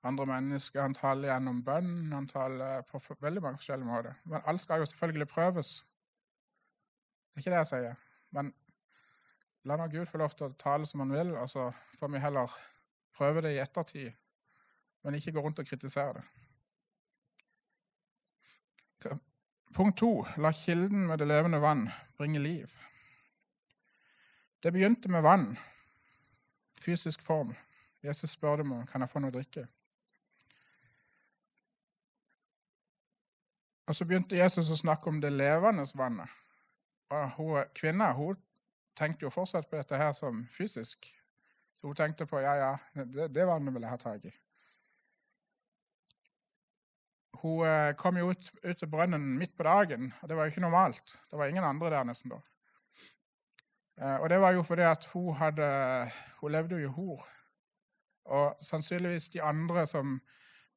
andre 0.03 0.27
mennesker, 0.27 0.81
han 0.81 0.95
taler 0.97 1.29
gjennom 1.29 1.61
bønn, 1.65 2.13
han 2.13 2.29
taler 2.29 2.83
på 2.89 3.01
veldig 3.21 3.43
mange 3.45 3.61
forskjellige 3.61 3.89
måter. 3.89 4.17
Men 4.25 4.45
alt 4.49 4.63
skal 4.63 4.81
jo 4.81 4.89
selvfølgelig 4.89 5.29
prøves. 5.29 5.73
Det 7.31 7.37
er 7.37 7.43
ikke 7.43 7.51
det 7.51 7.61
jeg 7.61 7.71
sier. 7.73 7.95
Men 8.37 8.53
la 9.69 9.77
nå 9.77 9.89
Gud 9.93 10.09
få 10.09 10.21
lov 10.23 10.33
til 10.37 10.49
å 10.49 10.57
tale 10.61 10.89
som 10.89 11.05
han 11.05 11.13
vil, 11.13 11.35
og 11.37 11.51
så 11.53 11.69
får 11.99 12.15
vi 12.15 12.23
heller 12.23 12.55
prøve 13.17 13.43
det 13.45 13.53
i 13.57 13.61
ettertid, 13.61 14.13
men 15.05 15.17
ikke 15.19 15.35
gå 15.37 15.43
rundt 15.45 15.61
og 15.61 15.69
kritisere 15.69 16.21
det. 16.21 16.29
Punkt 19.75 19.99
to 20.01 20.25
la 20.37 20.51
kilden 20.53 21.07
med 21.07 21.21
det 21.23 21.29
levende 21.31 21.61
vann 21.63 21.87
bringe 22.19 22.41
liv. 22.43 22.73
Det 24.63 24.73
begynte 24.73 25.09
med 25.09 25.23
vann, 25.23 25.59
fysisk 26.81 27.23
form. 27.23 27.55
Jesus 28.03 28.31
spurte 28.31 28.61
om 28.67 28.87
kan 28.87 29.01
jeg 29.01 29.09
få 29.13 29.23
noe 29.23 29.33
å 29.33 29.37
drikke. 29.37 29.67
Og 33.89 33.97
Så 33.97 34.05
begynte 34.05 34.39
Jesus 34.39 34.71
å 34.71 34.79
snakke 34.79 35.11
om 35.11 35.21
det 35.21 35.33
levende 35.33 35.87
vannet. 35.99 36.31
Og 37.11 37.31
hun, 37.37 37.65
Kvinna 37.75 38.13
hun 38.15 38.37
tenkte 38.97 39.27
jo 39.27 39.33
fortsatt 39.35 39.71
på 39.71 39.79
dette 39.81 39.99
her 39.99 40.13
som 40.13 40.45
fysisk. 40.51 41.09
Så 41.81 41.89
hun 41.89 41.97
tenkte 41.97 42.27
på 42.27 42.43
ja, 42.45 42.55
ja, 42.55 43.05
det, 43.05 43.31
det 43.35 43.47
vannet 43.49 43.75
vil 43.75 43.87
jeg 43.87 43.91
ha 43.91 43.99
tak 44.01 44.25
i. 44.29 44.33
Hun 47.41 47.65
eh, 47.65 47.95
kom 47.97 48.19
jo 48.21 48.31
ut, 48.31 48.51
ut 48.65 48.77
til 48.77 48.91
brønnen 48.91 49.39
midt 49.39 49.57
på 49.57 49.65
dagen, 49.65 50.13
og 50.21 50.29
det 50.29 50.37
var 50.37 50.45
jo 50.45 50.53
ikke 50.53 50.67
normalt. 50.67 51.17
Det 51.31 51.39
var 51.39 51.49
ingen 51.49 51.65
andre 51.65 51.91
der 51.95 52.05
nesten 52.05 52.35
da. 52.35 52.41
Eh, 54.01 54.17
og 54.17 54.29
det 54.31 54.41
var 54.41 54.53
jo 54.57 54.63
fordi 54.63 54.83
at 54.83 55.07
hun 55.13 55.35
hadde 55.35 55.71
Hun 56.41 56.53
levde 56.53 56.77
jo 56.77 56.89
i 56.89 56.93
hor. 56.93 57.25
Og 58.25 58.57
sannsynligvis 58.61 59.29
de 59.29 59.43
andre 59.43 59.87
som 59.87 60.21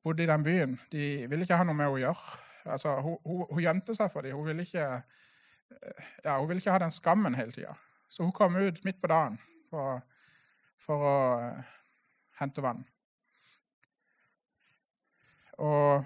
bodde 0.03 0.23
i 0.23 0.27
den 0.27 0.43
byen, 0.43 0.79
de 0.91 1.27
ville 1.29 1.43
ikke 1.43 1.57
ha 1.57 1.63
noe 1.63 1.75
med 1.75 1.85
henne 1.85 1.99
å 1.99 2.01
gjøre. 2.01 2.52
Altså, 2.65 2.95
hun, 3.01 3.17
hun, 3.25 3.45
hun 3.49 3.61
gjemte 3.61 3.95
seg 3.95 4.11
for 4.11 4.25
dem. 4.25 4.37
Hun 4.37 4.47
ville 4.47 4.65
ikke, 4.65 4.87
eh, 5.73 6.09
ja, 6.25 6.37
hun 6.37 6.57
ikke 6.57 6.71
ha 6.71 6.81
den 6.83 6.95
skammen 6.95 7.35
hele 7.35 7.51
tida. 7.51 7.75
Så 8.09 8.23
hun 8.23 8.31
kom 8.35 8.55
ut 8.55 8.83
midt 8.85 9.01
på 9.01 9.09
dagen 9.11 9.39
for, 9.69 10.01
for 10.79 11.07
å 11.09 11.15
hente 12.39 12.63
vann. 12.65 12.83
Og 15.61 16.03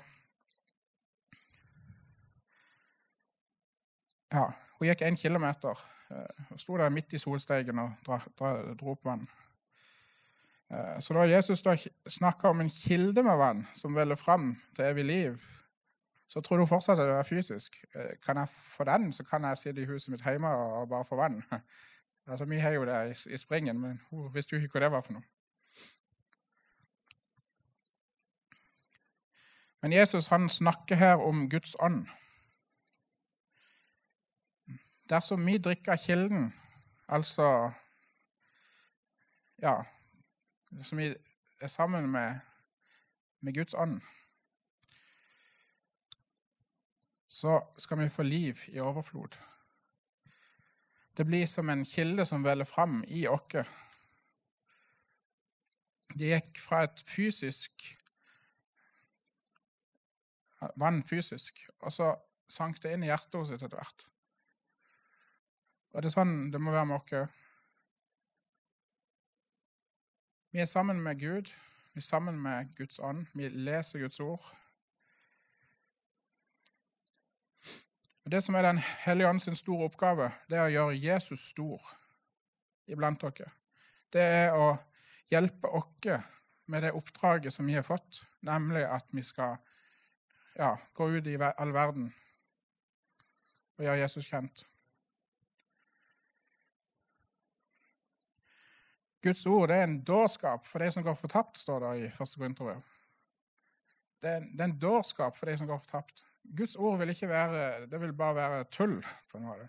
Ja, 4.27 4.49
hun 4.75 4.89
gikk 4.89 5.05
én 5.07 5.15
kilometer 5.15 5.77
Hun 6.09 6.51
og 6.51 6.59
sto 6.59 6.75
der 6.79 6.91
midt 6.91 7.13
i 7.15 7.19
solsteigen 7.19 7.79
og 7.79 8.09
dro 8.79 8.91
opp 8.91 9.05
vann. 9.07 9.23
Eh, 10.71 10.99
så 10.99 11.15
da 11.15 11.25
Jesus 11.27 11.63
snakka 12.07 12.49
om 12.49 12.61
en 12.63 12.71
kilde 12.71 13.23
med 13.23 13.37
vann 13.39 13.65
som 13.75 13.95
veller 13.95 14.15
fram 14.15 14.53
til 14.75 14.85
evig 14.85 15.05
liv, 15.05 15.47
så 16.27 16.41
tror 16.41 16.57
hun 16.57 16.67
fortsatt 16.67 16.99
at 16.99 17.07
det 17.07 17.15
er 17.15 17.23
fysisk. 17.23 17.85
Eh, 17.95 18.15
kan 18.25 18.37
jeg 18.37 18.49
få 18.49 18.83
den, 18.83 19.13
så 19.13 19.23
kan 19.23 19.43
jeg 19.43 19.57
sitte 19.57 19.81
i 19.81 19.85
huset 19.85 20.11
mitt 20.11 20.23
hjemme 20.23 20.47
og 20.47 20.89
bare 20.89 21.05
få 21.05 21.15
vann. 21.15 21.43
Altså, 22.29 22.45
Vi 22.45 22.57
har 22.57 22.69
jo 22.69 22.85
det 22.85 23.25
i, 23.25 23.37
springen, 23.37 23.79
men 23.79 24.01
hun 24.09 24.33
visste 24.33 24.55
jo 24.55 24.61
ikke 24.61 24.71
hva 24.71 24.79
det 24.79 24.91
var 24.91 25.01
for 25.01 25.13
noe. 25.13 25.23
Men 29.81 29.93
Jesus 29.93 30.27
han 30.27 30.49
snakker 30.49 30.95
her 30.95 31.15
om 31.23 31.49
Guds 31.49 31.75
ånd. 31.79 32.07
Dersom 35.09 35.45
vi 35.45 35.57
drikker 35.57 35.95
kilden, 35.95 36.53
altså 37.07 37.71
Ja, 39.61 39.81
som 40.83 40.97
vi 40.97 41.15
er 41.61 41.67
sammen 41.67 42.09
med, 42.11 42.39
med 43.41 43.53
Guds 43.53 43.73
ånd, 43.73 44.01
så 47.37 47.59
skal 47.77 47.99
vi 48.01 48.09
få 48.09 48.23
liv 48.25 48.63
i 48.73 48.79
overflod. 48.81 49.37
Det 51.17 51.25
blir 51.25 51.45
som 51.49 51.69
en 51.69 51.85
kilde 51.85 52.25
som 52.25 52.45
veller 52.45 52.65
fram 52.65 53.03
i 53.07 53.27
oss. 53.29 53.67
Det 56.17 56.31
gikk 56.31 56.57
fra 56.61 56.83
et 56.87 57.03
fysisk 57.05 57.91
vann 60.81 61.03
fysisk, 61.05 61.59
og 61.85 61.93
så 61.93 62.13
sank 62.49 62.81
det 62.81 62.95
inn 62.95 63.03
i 63.05 63.11
hjertet 63.11 63.37
hos 63.37 63.51
etter 63.53 63.69
hvert. 63.69 64.05
Og 65.93 66.01
det 66.01 66.09
er 66.09 66.15
sånn 66.15 66.49
det 66.53 66.61
må 66.61 66.73
være 66.73 66.89
med 66.89 66.97
oss 66.97 67.35
Vi 70.51 70.61
er 70.63 70.69
sammen 70.69 71.03
med 71.03 71.19
Gud, 71.19 71.51
vi 71.93 72.01
er 72.01 72.07
sammen 72.07 72.39
med 72.41 72.73
Guds 72.77 72.99
ånd, 72.99 73.27
vi 73.33 73.49
leser 73.49 73.99
Guds 73.99 74.19
ord. 74.19 74.41
Det 78.31 78.41
som 78.41 78.55
er 78.55 78.61
Den 78.61 78.77
hellige 78.77 79.29
ånd 79.29 79.39
sin 79.39 79.55
store 79.55 79.85
oppgave, 79.87 80.31
det 80.49 80.57
er 80.57 80.65
å 80.65 80.71
gjøre 80.71 80.99
Jesus 80.99 81.45
stor 81.53 81.83
iblant 82.87 83.21
dere. 83.21 83.51
Det 84.11 84.21
er 84.21 84.55
å 84.55 84.73
hjelpe 85.31 85.71
oss 85.71 86.09
med 86.67 86.83
det 86.83 86.91
oppdraget 86.91 87.53
som 87.53 87.67
vi 87.67 87.77
har 87.77 87.87
fått, 87.87 88.25
nemlig 88.43 88.83
at 88.83 89.07
vi 89.15 89.23
skal 89.23 89.55
ja, 90.57 90.75
gå 90.93 91.09
ut 91.15 91.27
i 91.27 91.37
all 91.39 91.71
verden 91.71 92.09
og 93.77 93.85
gjøre 93.85 94.01
Jesus 94.01 94.27
kjent. 94.27 94.65
Guds 99.23 99.45
ord 99.47 99.71
er 99.71 99.85
en 99.85 99.99
dårskap 100.03 100.67
for 100.67 100.83
de 100.83 100.91
som 100.91 101.03
går 101.03 101.15
fortapt, 101.15 101.57
står 101.57 101.83
det 101.85 101.97
i 102.01 102.11
første 102.11 102.39
Korinterbrev. 102.39 102.83
Det, 104.21 104.39
det 104.51 104.61
er 104.61 104.69
en 104.71 104.79
dårskap 104.81 105.37
for 105.37 105.47
de 105.47 105.57
som 105.57 105.67
går 105.69 105.79
fortapt. 105.83 106.25
Guds 106.55 106.75
ord 106.75 106.99
vil 106.99 107.09
ikke 107.09 107.29
være, 107.29 107.87
det 107.91 108.01
vil 108.01 108.13
bare 108.13 108.35
være 108.35 108.63
tull 108.71 109.01
på 109.31 109.37
en 109.37 109.49
måte. 109.49 109.67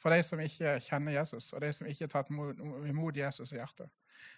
For 0.00 0.10
de 0.10 0.22
som 0.22 0.40
ikke 0.40 0.78
kjenner 0.80 1.12
Jesus, 1.12 1.52
og 1.52 1.60
de 1.60 1.72
som 1.72 1.86
ikke 1.86 2.06
har 2.06 2.14
tatt 2.14 2.30
imot 2.88 3.16
Jesus 3.16 3.52
i 3.52 3.58
hjertet. 3.58 3.90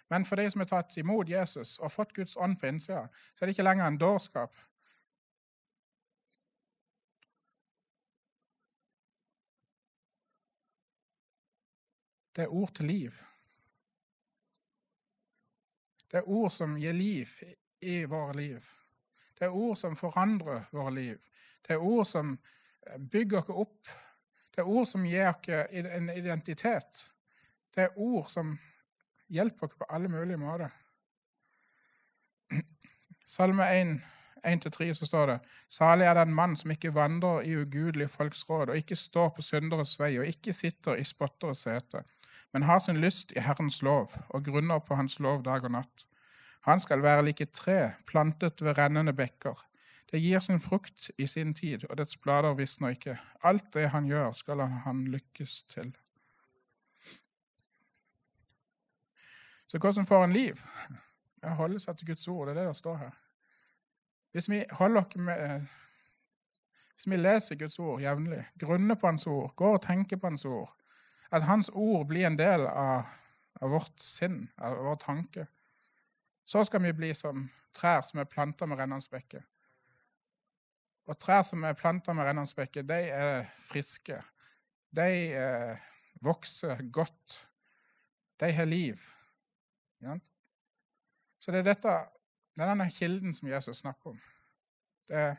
Men 0.09 0.25
for 0.25 0.35
de 0.35 0.49
som 0.51 0.61
har 0.61 0.69
tatt 0.69 0.97
imot 0.99 1.29
Jesus 1.29 1.77
og 1.79 1.91
fått 1.91 2.13
Guds 2.15 2.35
ånd 2.35 2.57
på 2.59 2.67
innsida, 2.67 3.07
så 3.33 3.43
er 3.43 3.47
det 3.47 3.55
ikke 3.55 3.67
lenger 3.67 3.87
en 3.87 3.97
dårskap. 3.97 4.55
Det 12.35 12.43
er 12.43 12.53
ord 12.53 12.73
til 12.75 12.85
liv. 12.85 13.17
Det 16.11 16.17
er 16.17 16.29
ord 16.29 16.51
som 16.51 16.75
gir 16.77 16.93
liv 16.93 17.29
i 17.81 18.03
våre 18.09 18.33
liv. 18.37 18.82
Det 19.39 19.47
er 19.47 19.55
ord 19.55 19.77
som 19.77 19.95
forandrer 19.95 20.67
våre 20.71 20.93
liv. 20.93 21.17
Det 21.67 21.75
er 21.75 21.81
ord 21.81 22.05
som 22.05 22.37
eh, 22.87 22.99
bygger 22.99 23.41
oss 23.41 23.49
opp. 23.49 23.93
Det 24.53 24.61
er 24.61 24.69
ord 24.69 24.85
som 24.85 25.05
gir 25.05 25.29
oss 25.29 25.49
en 25.73 26.09
identitet. 26.13 27.05
Det 27.75 27.87
er 27.87 27.97
ord 27.97 28.29
som 28.29 28.57
hjelper 29.33 29.67
oss 29.67 29.77
på 29.79 29.89
alle 29.89 30.09
mulige 30.09 30.37
måter. 30.37 30.69
Salme 33.27 33.65
1, 33.65 34.01
1-3 34.45 34.93
så 34.93 35.05
står 35.05 35.27
det 35.27 35.39
Salig 35.69 36.05
er 36.05 36.13
den 36.19 36.33
mann 36.33 36.55
som 36.59 36.71
ikke 36.71 36.93
vandrer 36.93 37.41
i 37.41 37.55
ugudelige 37.57 38.11
folks 38.11 38.43
råd, 38.49 38.69
og 38.69 38.77
ikke 38.77 38.95
står 38.95 39.29
på 39.33 39.41
synderes 39.41 39.95
vei, 39.99 40.17
og 40.19 40.27
ikke 40.27 40.53
sitter 40.53 40.99
i 40.99 41.03
spotteres 41.07 41.63
sete, 41.65 42.03
men 42.53 42.67
har 42.69 42.79
sin 42.79 43.01
lyst 43.01 43.33
i 43.33 43.41
Herrens 43.41 43.81
lov, 43.81 44.13
og 44.29 44.45
grunner 44.45 44.79
på 44.79 44.95
Hans 44.95 45.19
lov 45.19 45.41
dag 45.45 45.63
og 45.63 45.71
natt. 45.79 46.05
Han 46.63 46.79
skal 46.79 47.03
være 47.03 47.25
like 47.25 47.45
tre, 47.45 47.91
plantet 48.07 48.61
ved 48.61 48.77
rennende 48.77 49.13
bekker. 49.13 49.65
Det 50.11 50.21
gir 50.21 50.39
sin 50.39 50.61
frukt 50.61 51.09
i 51.17 51.27
sin 51.27 51.53
tid, 51.53 51.83
og 51.89 51.97
dets 51.97 52.17
blader 52.17 52.53
visner 52.53 52.93
ikke. 52.93 53.17
Alt 53.43 53.73
det 53.73 53.89
han 53.89 54.05
gjør, 54.05 54.31
skal 54.31 54.61
han 54.61 55.05
lykkes 55.11 55.63
til. 55.63 55.95
Så 59.67 59.77
hvordan 59.77 60.05
får 60.05 60.23
en 60.23 60.33
liv? 60.33 60.59
Jeg 61.41 61.55
holde 61.57 61.79
seg 61.79 61.97
til 61.97 62.07
Guds 62.07 62.27
ord. 62.27 62.47
Det 62.47 62.53
er 62.53 62.59
det 62.61 62.67
det 62.67 62.75
står 62.77 62.97
her. 62.97 63.15
Hvis 64.31 64.49
vi 64.49 64.63
holder 64.71 65.17
med 65.17 65.65
hvis 66.95 67.09
vi 67.11 67.17
leser 67.17 67.55
Guds 67.55 67.79
ord 67.79 68.01
jevnlig, 68.01 68.45
grunner 68.59 68.95
på 68.95 69.07
Hans 69.07 69.27
ord, 69.27 69.55
går 69.55 69.73
og 69.73 69.81
tenker 69.81 70.17
på 70.17 70.27
Hans 70.27 70.45
ord, 70.45 70.75
at 71.31 71.43
Hans 71.43 71.69
ord 71.73 72.05
blir 72.07 72.27
en 72.27 72.37
del 72.39 72.67
av, 72.67 73.09
av 73.61 73.73
vårt 73.73 73.99
sinn, 73.99 74.45
av 74.57 74.77
vår 74.85 74.95
tanke, 75.01 75.47
så 76.45 76.63
skal 76.63 76.83
vi 76.83 76.93
bli 76.93 77.13
som 77.15 77.49
trær 77.73 78.01
som 78.05 78.19
er 78.19 78.29
planta 78.29 78.65
med 78.65 78.77
rennende. 78.77 79.43
Og 81.05 81.19
trær 81.19 81.41
som 81.41 81.63
er 81.63 81.73
planta 81.73 82.13
med 82.13 82.25
rennende 82.25 82.83
de 82.83 82.99
er 83.11 83.45
friske. 83.57 84.21
De 84.95 85.09
eh, 85.33 85.77
vokser 86.21 86.91
godt. 86.91 87.49
De 88.39 88.51
har 88.51 88.65
liv. 88.65 88.99
Ja? 90.01 90.17
Så 91.39 91.51
det 91.51 91.59
er 91.59 91.73
dette, 91.73 91.95
det 92.55 92.67
denne 92.67 92.91
kilden 92.91 93.33
som 93.33 93.49
Jesus 93.49 93.77
snakker 93.77 94.09
om. 94.09 94.21
Det 95.07 95.17
er 95.17 95.35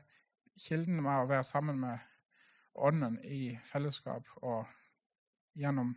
kilden 0.61 1.03
med 1.03 1.23
å 1.23 1.29
være 1.29 1.45
sammen 1.45 1.81
med 1.81 1.99
Ånden 2.75 3.21
i 3.23 3.55
fellesskap 3.63 4.27
og 4.43 4.67
gjennom 5.55 5.93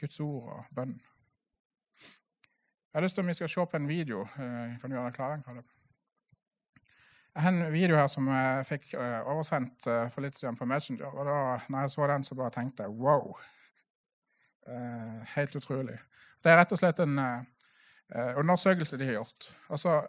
Guds 0.00 0.20
ord 0.20 0.50
og 0.52 0.74
bønn. 0.76 0.98
Jeg 2.92 2.98
har 2.98 3.02
lyst 3.02 3.14
til 3.14 3.22
at 3.22 3.28
vi 3.28 3.34
skal 3.34 3.48
se 3.48 3.66
på 3.70 3.76
en 3.76 3.88
video. 3.88 4.20
Eh, 4.22 4.78
kan 4.80 4.90
du 4.90 4.96
gjøre 4.96 5.12
klar, 5.12 5.36
Kaleb? 5.46 5.64
Jeg 7.34 7.42
har 7.42 7.48
en 7.48 7.72
video 7.72 7.96
her 7.96 8.06
som 8.10 8.28
jeg 8.28 8.64
fikk 8.66 8.94
eh, 8.94 9.20
oversendt 9.30 9.86
eh, 9.86 10.08
for 10.10 10.24
litt 10.24 10.34
siden 10.34 10.56
på 10.58 10.66
Messenger. 10.66 11.06
og 11.06 11.26
da 11.26 11.36
når 11.68 11.84
jeg 11.84 11.90
så 11.90 12.06
den, 12.10 12.24
så 12.24 12.34
bare 12.34 12.50
tenkte 12.50 12.82
jeg 12.82 12.90
wow. 12.90 13.36
Helt 15.34 15.56
utrolig. 15.56 15.98
Det 16.44 16.50
er 16.50 16.56
rett 16.58 16.72
og 16.72 16.78
slett 16.78 16.98
en 17.02 17.18
undersøkelse 18.36 18.98
de 18.98 19.06
har 19.06 19.12
gjort. 19.12 19.46
Altså, 19.70 20.06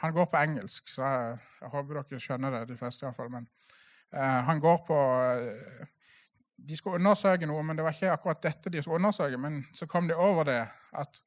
Han 0.00 0.12
går 0.12 0.24
på 0.24 0.36
engelsk, 0.36 0.88
så 0.88 1.02
jeg, 1.02 1.38
jeg 1.60 1.68
håper 1.68 1.94
dere 1.94 2.20
skjønner 2.20 2.50
det, 2.50 2.68
de 2.68 2.76
fleste 2.76 3.06
iallfall. 3.06 3.30
Men 3.30 3.46
han 4.46 4.60
går 4.60 4.76
på 4.86 4.98
De 6.68 6.76
skulle 6.76 6.94
undersøke 6.94 7.46
noe, 7.46 7.62
men 7.62 7.76
det 7.76 7.84
var 7.84 7.92
ikke 7.92 8.12
akkurat 8.12 8.42
dette 8.42 8.70
de 8.70 8.82
skulle 8.82 8.96
undersøke. 8.96 9.38
Men 9.38 9.66
så 9.74 9.86
kom 9.86 10.08
de 10.08 10.14
over 10.14 10.44
det 10.44 10.66
at 10.92 11.22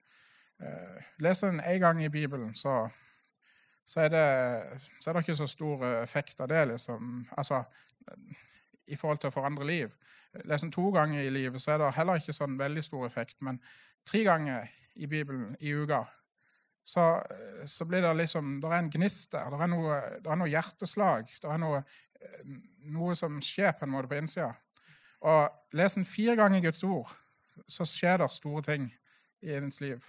uh, 0.61 0.99
leser 1.23 1.49
en 1.49 1.61
én 1.61 1.79
gang 1.79 2.03
i 2.03 2.09
Bibelen, 2.09 2.55
så 2.55 2.89
så 3.85 3.99
er, 3.99 4.09
det, 4.09 4.79
så 4.99 5.09
er, 5.09 5.13
det, 5.13 5.21
ikke 5.25 5.35
så 5.35 5.47
stor 5.47 5.81
effekt 6.03 6.39
av 6.39 6.47
det, 6.47 6.61
liksom. 6.67 7.25
Altså, 7.37 7.63
i 8.87 8.95
forhold 8.95 9.19
til 9.19 9.27
å 9.27 9.35
forandre 9.35 9.67
liv. 9.67 9.91
Leser 10.43 10.67
den 10.67 10.71
to 10.71 10.89
ganger 10.95 11.21
i 11.21 11.31
livet 11.31 11.61
så 11.61 11.73
er 11.73 11.81
det 11.81 11.93
heller 11.97 12.19
ikke 12.19 12.35
sånn 12.35 12.55
veldig 12.59 12.83
stor 12.83 13.05
effekt, 13.05 13.35
men 13.43 13.59
tre 14.07 14.23
ganger 14.23 14.71
i 14.95 15.07
Bibelen 15.07 15.51
i 15.59 15.73
uka 15.75 16.03
så, 16.85 17.21
så 17.65 17.85
blir 17.87 18.01
det 18.03 18.11
liksom 18.17 18.57
Det 18.61 18.69
er 18.69 18.81
en 18.81 18.89
gnist 18.91 19.31
der. 19.31 19.51
Det 19.53 19.59
er 19.61 19.69
noe, 19.71 19.99
det 20.19 20.31
er 20.31 20.39
noe 20.39 20.51
hjerteslag. 20.51 21.29
Det 21.41 21.47
er 21.49 21.61
noe, 21.61 21.79
noe, 22.91 23.15
som 23.15 23.39
skjer 23.41 23.71
på 23.77 23.87
en 23.87 23.93
måte 23.93 24.11
på 24.11 24.19
innsida. 24.19 24.51
Og 25.23 25.77
les 25.79 25.95
den 25.95 26.05
fire 26.05 26.35
ganger 26.35 26.65
Guds 26.65 26.83
ord, 26.83 27.13
så 27.71 27.87
skjer 27.87 28.19
det 28.19 28.29
store 28.35 28.65
ting 28.67 28.89
i 29.43 29.55
ens 29.55 29.79
liv. 29.79 30.03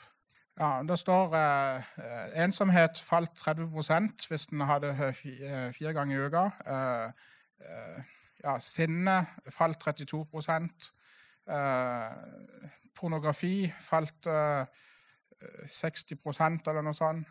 Ja, 0.60 0.82
Det 0.86 0.98
står 0.98 1.32
eh, 1.34 1.82
ensomhet 2.44 3.00
falt 3.02 3.34
30 3.34 4.28
hvis 4.28 4.46
den 4.46 4.60
hadde 4.60 4.92
eh, 4.94 5.72
fire 5.74 5.92
ganger 5.92 6.14
i 6.14 6.26
uka. 6.26 6.44
Eh, 6.66 7.08
eh, 7.66 8.04
ja, 8.44 8.58
sinne 8.62 9.26
falt 9.50 9.80
32 9.80 10.26
eh, 11.48 12.12
Pornografi 12.94 13.72
falt 13.80 14.30
60 15.66 16.14
eh, 16.14 16.60
eller 16.70 16.82
noe 16.82 16.94
sånt. 16.94 17.26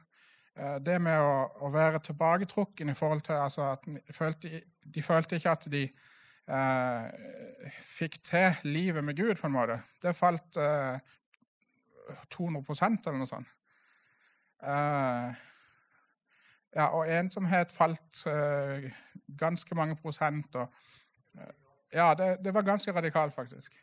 det 0.85 0.99
med 1.01 1.17
å, 1.17 1.47
å, 1.65 1.69
være 1.73 1.99
tilbaketrukken 1.99 2.89
i 2.89 2.93
forhold 2.93 3.21
til 3.25 3.33
altså 3.33 3.71
at 3.71 3.85
de 3.87 4.13
følte, 4.13 4.61
de 4.85 5.01
følte 5.01 5.35
ikke 5.35 5.49
at 5.51 5.65
de 5.71 5.87
fikk 7.79 8.19
til 8.23 8.53
livet 8.63 9.03
med 9.03 9.15
Gud, 9.17 9.35
på 9.39 9.47
en 9.47 9.53
måte. 9.55 9.79
Det 10.03 10.13
falt 10.15 10.59
200% 12.33 13.09
eller 13.09 13.19
noe 13.21 13.29
sånt. 13.29 13.49
Uh, 14.63 15.33
ja, 16.73 16.87
og 16.95 17.09
ensomhet 17.11 17.71
falt 17.71 18.23
uh, 18.27 18.85
ganske 19.39 19.75
mange 19.75 19.97
prosent. 19.99 20.55
Og, 20.55 20.85
uh, 21.37 21.51
ja, 21.93 22.13
det, 22.17 22.37
det, 22.45 22.53
var 22.55 22.67
ganske 22.67 22.95
radikalt, 22.95 23.35
faktisk. 23.35 23.75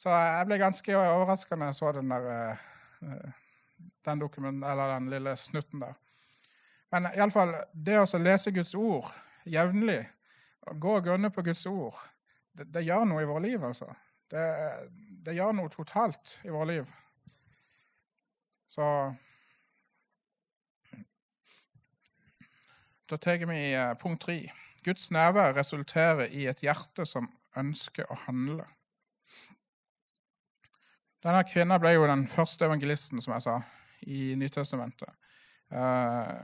Så 0.00 0.12
jeg 0.12 0.46
ble 0.48 0.60
ganske 0.60 0.96
overraska 0.96 1.56
når 1.56 1.72
jeg 1.72 1.80
så 1.80 1.92
den 1.96 2.12
der 2.12 2.28
den, 4.04 4.18
dokumenten, 4.18 4.62
eller 4.64 4.94
den 4.94 5.10
lille 5.10 5.36
snutten 5.36 5.80
der. 5.80 5.96
Men 6.90 7.06
iallfall, 7.14 7.54
det 7.72 8.00
å 8.00 8.18
lese 8.18 8.52
Guds 8.54 8.74
ord 8.74 9.10
jevnlig, 9.46 10.02
gå 10.70 10.96
og 10.96 11.04
grunne 11.04 11.30
på 11.32 11.44
Guds 11.46 11.66
ord, 11.70 11.96
det, 12.52 12.66
det, 12.74 12.84
gjør 12.84 13.06
noe 13.08 13.22
i 13.22 13.28
våre 13.28 13.44
liv, 13.46 13.62
altså. 13.64 13.86
Det, 14.30 14.42
det 15.24 15.36
gjør 15.36 15.54
noe 15.58 15.70
totalt 15.72 16.38
i 16.44 16.52
våre 16.52 16.68
liv. 16.72 16.90
Så 18.70 18.86
Da 23.10 23.16
tar 23.16 23.46
vi 23.46 23.74
i 23.74 23.94
punkt 23.98 24.22
tre. 24.22 24.52
Guds 24.84 25.10
nærvær 25.10 25.56
resulterer 25.56 26.30
i 26.30 26.46
et 26.46 26.60
hjerte 26.62 27.02
som 27.06 27.26
ønsker 27.58 28.06
å 28.06 28.18
handle. 28.28 28.64
Denne 31.20 31.42
kvinnen 31.44 31.82
ble 31.82 31.96
jo 31.96 32.06
den 32.06 32.22
første 32.30 32.68
evangelisten, 32.68 33.20
som 33.20 33.34
jeg 33.34 33.44
sa, 33.44 33.56
i 34.06 34.36
Nytestamentet. 34.38 35.10
Uh, 35.74 36.38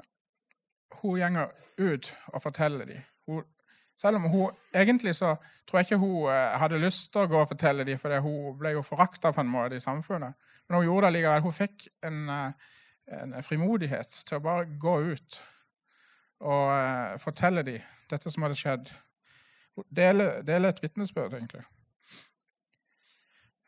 hun 0.99 1.21
gjenger 1.21 1.55
ut 1.79 2.11
og 2.35 2.43
forteller 2.43 2.91
dem. 2.91 3.07
Hun, 3.31 3.47
selv 3.97 4.17
om 4.17 4.29
hun 4.31 4.51
egentlig 4.75 5.15
så 5.17 5.35
tror 5.67 5.79
jeg 5.79 5.87
ikke 5.87 6.01
hun 6.03 6.29
uh, 6.29 6.57
hadde 6.61 6.81
lyst 6.81 7.13
til 7.13 7.25
å 7.25 7.31
gå 7.31 7.41
og 7.41 7.49
fortelle 7.49 7.85
dem, 7.85 7.99
for 7.99 8.13
hun 8.23 8.57
ble 8.61 8.77
jo 8.77 8.85
forakta 8.87 9.33
på 9.33 9.43
en 9.43 9.51
måte 9.51 9.79
i 9.79 9.83
samfunnet. 9.83 10.37
Men 10.69 10.79
hun 10.79 10.87
gjorde 10.89 11.09
det 11.09 11.17
likevel. 11.17 11.45
Hun 11.47 11.55
fikk 11.55 11.87
en, 12.05 12.17
eh, 12.33 12.75
en 13.23 13.35
frimodighet 13.43 14.21
til 14.27 14.39
å 14.39 14.43
bare 14.43 14.67
gå 14.83 14.97
ut 15.13 15.41
og 16.41 16.73
uh, 16.75 17.17
fortelle 17.23 17.65
dem 17.65 17.85
dette 18.11 18.31
som 18.31 18.45
hadde 18.45 18.59
skjedd. 18.59 18.91
Dele, 19.95 20.43
dele 20.47 20.69
et 20.73 20.83
vitnesbyrd, 20.83 21.37
egentlig. 21.39 21.65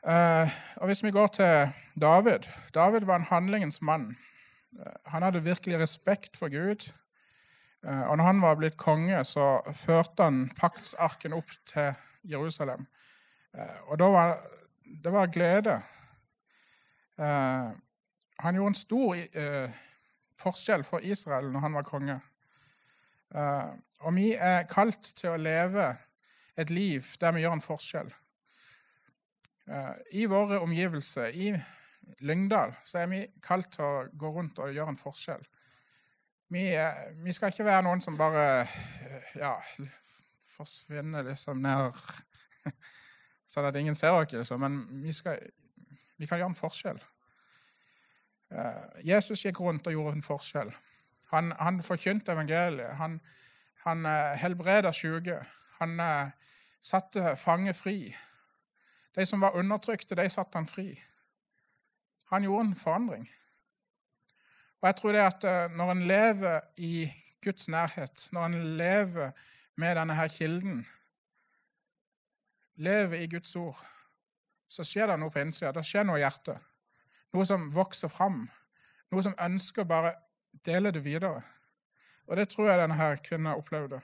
Uh, 0.05 0.49
og 0.77 0.91
Hvis 0.91 1.03
vi 1.05 1.11
går 1.11 1.27
til 1.27 1.73
David 2.01 2.47
David 2.75 3.07
var 3.09 3.19
en 3.19 3.31
handlingens 3.31 3.83
mann. 3.83 4.17
Han 5.07 5.23
hadde 5.23 5.45
virkelig 5.45 5.81
respekt 5.81 6.37
for 6.37 6.49
Gud. 6.49 6.93
Uh, 7.87 8.11
og 8.11 8.17
når 8.19 8.25
han 8.25 8.43
var 8.43 8.57
blitt 8.59 8.79
konge, 8.81 9.21
så 9.25 9.59
førte 9.77 10.27
han 10.27 10.47
paktsarken 10.59 11.37
opp 11.37 11.53
til 11.69 11.93
Jerusalem. 12.29 12.87
og 13.89 13.99
da 13.99 14.09
var 14.13 14.35
det 15.03 15.13
var 15.13 15.27
glede 15.27 15.83
Uh, 17.19 17.75
han 18.39 18.55
gjorde 18.55 18.71
en 18.71 18.75
stor 18.79 19.17
forskjell 20.39 20.85
for 20.87 21.03
Israel 21.03 21.49
når 21.51 21.61
han 21.61 21.75
var 21.75 21.83
konge. 21.83 22.15
Og 24.07 24.15
vi 24.15 24.29
er 24.39 24.69
kalt 24.71 25.09
til 25.19 25.33
å 25.33 25.41
leve 25.43 25.89
et 26.55 26.71
liv 26.71 27.03
der 27.19 27.35
vi 27.35 27.43
gjør 27.43 27.57
en 27.57 27.65
forskjell. 27.65 28.13
I 30.15 30.29
våre 30.31 30.61
omgivelser, 30.63 31.35
i 31.35 31.51
Lyngdal, 32.23 32.77
så 32.85 33.03
er 33.03 33.11
vi 33.11 33.25
kalt 33.43 33.73
til 33.75 33.85
å 33.85 34.07
gå 34.15 34.31
rundt 34.39 34.63
og 34.63 34.71
gjøre 34.71 34.95
en 34.95 35.03
forskjell. 35.03 35.43
Vi, 36.49 36.65
vi 37.25 37.33
skal 37.33 37.53
ikke 37.53 37.67
være 37.67 37.85
noen 37.85 38.01
som 38.01 38.17
bare 38.17 38.67
ja, 39.37 39.53
forsvinner 40.55 41.27
liksom 41.27 41.61
ned 41.61 41.99
sånn 43.53 43.69
at 43.69 43.77
ingen 43.77 43.97
ser 43.99 44.17
oss, 44.17 44.33
liksom. 44.33 44.65
men 44.65 44.79
vi 45.05 45.13
skal 45.13 45.43
vi 46.19 46.27
kan 46.27 46.41
gjøre 46.41 46.51
en 46.51 46.59
forskjell. 46.59 46.99
Eh, 48.51 48.87
Jesus 49.07 49.45
gikk 49.45 49.61
rundt 49.63 49.87
og 49.87 49.95
gjorde 49.95 50.17
en 50.17 50.25
forskjell. 50.27 50.73
Han, 51.31 51.53
han 51.61 51.83
forkynte 51.85 52.33
evangeliet. 52.35 52.97
Han, 52.99 53.21
han 53.85 54.09
helbreda 54.41 54.91
syke. 54.97 55.37
Han 55.79 56.01
satte 56.81 57.37
fange 57.39 57.75
fri. 57.77 58.09
De 59.15 59.27
som 59.27 59.45
var 59.45 59.55
undertrykte, 59.55 60.17
de 60.19 60.27
satte 60.31 60.59
han 60.59 60.67
fri. 60.67 60.91
Han 62.33 62.43
gjorde 62.43 62.67
en 62.67 62.77
forandring. 62.77 63.29
Og 64.81 64.87
jeg 64.87 64.97
tror 64.97 65.15
det 65.15 65.25
at 65.25 65.47
når 65.75 65.91
en 65.93 66.03
lever 66.07 66.61
i 66.77 67.09
Guds 67.45 67.69
nærhet, 67.69 68.29
når 68.33 68.47
en 68.47 68.77
lever 68.79 69.31
med 69.77 69.97
denne 69.97 70.15
her 70.15 70.29
kilden, 70.29 70.87
lever 72.77 73.15
i 73.15 73.27
Guds 73.27 73.57
ord, 73.57 73.79
så 74.69 74.85
skjer 74.85 75.11
det 75.11 75.19
noe 75.19 75.33
på 75.33 75.41
innsida. 75.43 75.73
Det 75.75 75.85
skjer 75.87 76.07
noe 76.07 76.19
i 76.19 76.23
hjertet. 76.23 76.59
Noe 77.35 77.47
som 77.49 77.71
vokser 77.75 78.11
fram. 78.13 78.45
Noe 79.11 79.25
som 79.25 79.37
ønsker 79.41 79.83
å 79.83 79.89
bare 79.89 80.15
dele 80.67 80.93
det 80.95 81.03
videre. 81.05 81.43
Og 82.29 82.37
det 82.37 82.51
tror 82.53 82.69
jeg 82.69 82.81
denne 82.83 82.99
her 82.99 83.21
kvinnen 83.25 83.57
opplevde. 83.57 84.01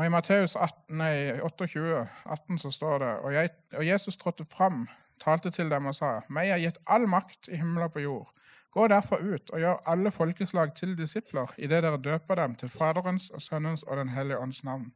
Og 0.00 0.06
I 0.06 0.08
Matteus 0.08 0.54
28, 0.56 2.06
18 2.24 2.58
så 2.58 2.70
står 2.72 2.98
det 3.02 3.10
og, 3.18 3.34
jeg, 3.34 3.50
og 3.76 3.86
Jesus 3.86 4.16
trådte 4.16 4.46
fram, 4.48 4.86
talte 5.20 5.50
til 5.50 5.70
dem 5.70 5.86
og 5.86 5.94
sa:" 5.94 6.20
Meg 6.28 6.50
er 6.50 6.58
gitt 6.58 6.78
all 6.86 7.08
makt 7.08 7.48
i 7.48 7.56
himmel 7.56 7.82
og 7.82 7.92
på 7.92 8.00
jord. 8.00 8.32
Gå 8.70 8.86
derfor 8.88 9.16
ut 9.16 9.50
og 9.50 9.58
gjør 9.58 9.82
alle 9.86 10.10
folkeslag 10.10 10.74
til 10.74 10.98
disipler 10.98 11.54
idet 11.58 11.82
dere 11.82 11.98
døper 11.98 12.34
dem 12.34 12.54
til 12.54 12.68
Faderens 12.68 13.30
og 13.30 13.42
Sønnens 13.42 13.82
og 13.82 13.96
Den 13.96 14.08
hellige 14.08 14.38
ånds 14.38 14.64
navn, 14.64 14.92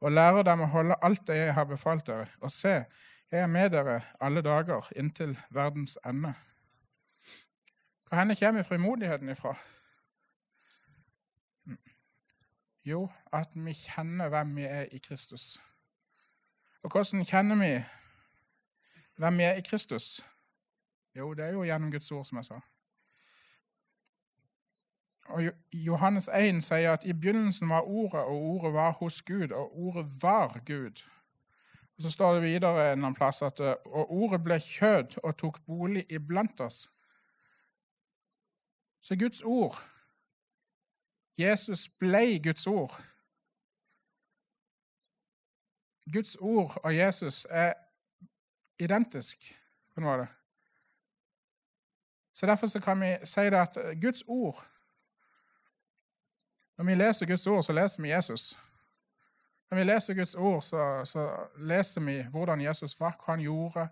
og 0.00 0.12
lærer 0.12 0.42
dem 0.42 0.60
å 0.60 0.66
holde 0.66 0.98
alt 1.02 1.26
det 1.26 1.36
jeg 1.36 1.54
har 1.54 1.64
befalt 1.64 2.06
dere. 2.06 2.26
Og 2.40 2.50
se, 2.50 2.84
jeg 3.30 3.40
er 3.40 3.46
med 3.46 3.70
dere 3.70 4.00
alle 4.20 4.42
dager 4.42 4.92
inntil 4.96 5.38
verdens 5.50 5.98
ende. 6.06 6.34
Hvor 8.08 8.16
henne 8.16 8.36
kommer 8.36 8.62
frimodigheten 8.62 9.28
ifra? 9.28 9.56
Jo, 12.84 13.08
at 13.32 13.52
vi 13.54 13.72
kjenner 13.72 14.28
hvem 14.28 14.54
vi 14.56 14.62
er 14.64 14.86
i 14.92 14.98
Kristus. 14.98 15.58
Og 16.82 16.90
hvordan 16.90 17.24
kjenner 17.24 17.58
vi 17.60 17.72
hvem 19.18 19.40
er 19.40 19.52
i 19.52 19.60
Kristus? 19.60 20.26
Jo, 21.14 21.34
det 21.34 21.44
er 21.44 21.52
jo 21.52 21.62
gjennom 21.62 21.90
Guds 21.90 22.10
ord, 22.10 22.24
som 22.24 22.36
jeg 22.36 22.44
sa. 22.44 22.60
Og 25.28 25.42
Johannes 25.72 26.28
1 26.28 26.62
sier 26.64 26.92
at 26.92 27.04
i 27.04 27.12
begynnelsen 27.12 27.68
var 27.68 27.80
Ordet, 27.80 28.20
og 28.20 28.42
Ordet 28.42 28.72
var 28.72 28.92
hos 28.92 29.22
Gud, 29.22 29.52
og 29.52 29.78
Ordet 29.78 30.06
var 30.22 30.60
Gud. 30.66 31.02
Og 31.96 32.02
Så 32.02 32.10
står 32.10 32.34
det 32.34 32.42
videre 32.42 32.92
en 32.92 33.14
plass 33.14 33.42
at 33.42 33.60
og 33.60 34.12
Ordet 34.12 34.44
ble 34.44 34.60
kjød 34.60 35.18
og 35.22 35.36
tok 35.36 35.60
bolig 35.66 36.06
iblant 36.10 36.60
oss. 36.60 36.88
Så 39.02 39.16
Guds 39.18 39.42
ord 39.42 39.74
Jesus 41.38 41.88
ble 41.88 42.40
Guds 42.42 42.66
ord. 42.66 43.02
Guds 46.12 46.36
ord 46.36 46.76
og 46.84 46.96
Jesus 46.96 47.46
er 47.50 47.72
identisk 48.78 49.54
på 49.94 50.00
en 50.00 50.06
måte. 50.06 50.26
Så 52.34 52.46
Derfor 52.46 52.66
så 52.66 52.80
kan 52.80 53.00
vi 53.00 53.16
si 53.24 53.40
det 53.40 53.58
at 53.58 53.78
Guds 54.00 54.22
ord 54.26 54.64
Når 56.76 56.84
vi 56.84 56.94
leser 56.94 57.26
Guds 57.26 57.46
ord, 57.46 57.62
så 57.62 57.72
leser 57.72 58.02
vi 58.02 58.10
Jesus. 58.10 58.58
Når 59.70 59.78
vi 59.78 59.84
leser 59.84 60.14
Guds 60.14 60.34
ord, 60.34 60.62
så, 60.62 61.04
så 61.04 61.46
leser 61.56 62.00
vi 62.00 62.22
hvordan 62.22 62.60
Jesus 62.60 63.00
var, 63.00 63.16
hva 63.18 63.34
han 63.34 63.40
gjorde. 63.40 63.88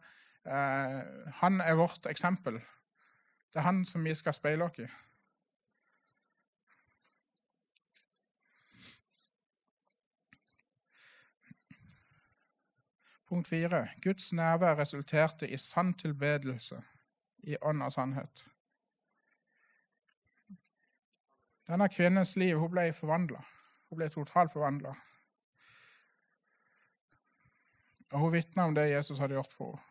Eh, 0.47 1.33
han 1.41 1.61
er 1.61 1.75
vårt 1.75 2.07
eksempel. 2.07 2.55
Det 2.55 3.59
er 3.59 3.67
han 3.67 3.85
som 3.85 4.05
vi 4.05 4.15
skal 4.15 4.35
speile 4.35 4.65
oss 4.65 4.79
i. 4.79 4.87
Punkt 13.29 13.49
fire. 13.49 13.89
Guds 14.03 14.33
nærvær 14.33 14.79
resulterte 14.79 15.49
i 15.49 15.57
sann 15.59 15.95
tilbedelse, 15.95 16.83
i 17.39 17.57
ånd 17.63 17.83
og 17.83 17.93
sannhet. 17.93 18.45
Denne 21.67 21.89
kvinnens 21.91 22.37
liv 22.37 22.59
hun 22.59 22.71
ble 22.71 22.93
forvandla. 22.95 23.43
Hun 23.91 23.99
ble 23.99 24.09
totalt 24.15 24.53
forvandla. 24.53 24.95
Hun 28.13 28.33
vitna 28.33 28.65
om 28.65 28.75
det 28.75 28.91
Jesus 28.91 29.19
hadde 29.19 29.35
gjort 29.35 29.53
for 29.53 29.75
henne. 29.75 29.83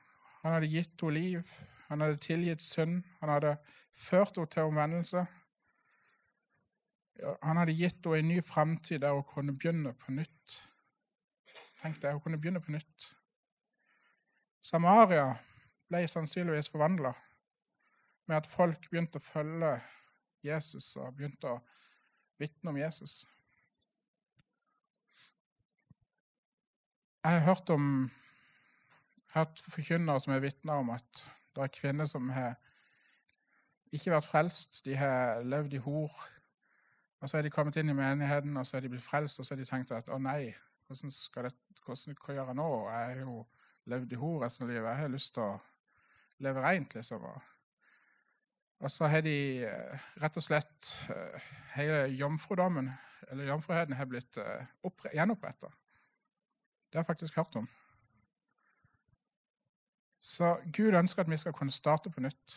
Han 0.45 0.53
hadde 0.53 0.67
gitt 0.69 1.01
henne 1.01 1.13
liv, 1.13 1.51
han 1.87 2.01
hadde 2.01 2.21
tilgitt 2.21 2.61
synd, 2.61 2.99
han 3.19 3.29
hadde 3.33 3.55
ført 3.91 4.37
henne 4.37 4.51
til 4.53 4.69
omvendelse. 4.69 5.25
Han 7.41 7.57
hadde 7.57 7.73
gitt 7.73 8.05
henne 8.05 8.19
en 8.19 8.29
ny 8.29 8.39
framtid 8.45 9.01
der 9.01 9.17
hun 9.17 9.23
kunne 9.27 9.57
begynne 9.57 9.93
på 9.93 10.11
nytt. 10.11 10.57
Tenk 11.81 11.97
deg, 12.01 12.13
hun 12.13 12.21
kunne 12.21 12.39
begynne 12.39 12.61
på 12.61 12.71
nytt. 12.71 13.09
Samaria 14.65 15.27
ble 15.89 16.01
sannsynligvis 16.09 16.71
forvandla 16.73 17.11
med 18.25 18.37
at 18.39 18.49
folk 18.49 18.87
begynte 18.89 19.21
å 19.21 19.25
følge 19.25 19.75
Jesus 20.45 20.95
og 20.97 21.13
begynte 21.17 21.51
å 21.51 21.59
vitne 22.41 22.71
om 22.71 22.77
Jesus. 22.79 23.19
Jeg 27.25 27.39
har 27.39 27.45
hørt 27.45 27.69
om 27.73 28.09
hørt 29.35 29.61
forkynnere 29.69 30.21
som 30.21 30.33
har 30.33 30.43
vitna 30.43 30.79
om 30.81 30.89
at 30.95 31.25
det 31.55 31.63
er 31.63 31.73
kvinner 31.73 32.09
som 32.09 32.29
har 32.33 32.55
ikke 33.93 34.13
vært 34.15 34.27
frelst. 34.27 34.81
De 34.85 34.95
har 34.97 35.43
levd 35.43 35.75
i 35.77 35.81
hor. 35.85 36.11
Og 37.21 37.29
så 37.29 37.37
har 37.37 37.45
de 37.45 37.51
kommet 37.53 37.77
inn 37.79 37.89
i 37.89 37.97
menigheten, 37.97 38.57
og 38.57 38.67
så 38.67 38.77
har 38.77 38.85
de 38.85 38.91
blitt 38.91 39.05
frelst, 39.05 39.39
og 39.39 39.45
så 39.45 39.53
har 39.53 39.61
de 39.61 39.67
tenkt 39.69 39.93
at 39.95 40.09
å 40.11 40.19
nei, 40.21 40.53
hvordan 40.85 41.13
skal 41.13 41.47
det, 41.47 41.53
hvordan, 41.85 42.17
hva 42.21 42.35
gjør 42.35 42.51
jeg 42.51 42.57
nå? 42.59 42.67
Jeg 42.89 43.11
er 43.11 43.21
jo 43.23 43.37
levd 43.85 44.13
i 44.13 44.17
resten 44.17 44.65
av 44.65 44.71
livet. 44.71 44.89
Jeg 44.89 45.01
har 45.01 45.13
lyst 45.13 45.33
til 45.35 45.43
å 45.45 45.59
leve 46.45 46.63
rent, 46.63 46.95
liksom. 46.97 47.25
Og 48.79 48.91
så 48.91 49.07
har 49.07 49.23
de 49.25 49.37
eh, 49.65 50.05
rett 50.21 50.37
og 50.37 50.43
slett 50.43 50.91
eh, 51.13 51.51
Hele 51.75 52.05
jomfrudommen, 52.15 52.89
eller 53.31 53.49
jomfruheten, 53.49 53.95
har 53.99 54.07
blitt 54.07 54.37
eh, 54.39 54.67
gjenoppretta. 55.13 55.67
Det 56.87 56.97
har 56.97 57.03
jeg 57.03 57.09
faktisk 57.09 57.35
hørt 57.35 57.55
om. 57.59 57.67
Så 60.25 60.55
Gud 60.73 60.95
ønsker 60.95 61.23
at 61.23 61.31
vi 61.31 61.37
skal 61.37 61.53
kunne 61.53 61.75
starte 61.75 62.09
på 62.09 62.23
nytt. 62.23 62.55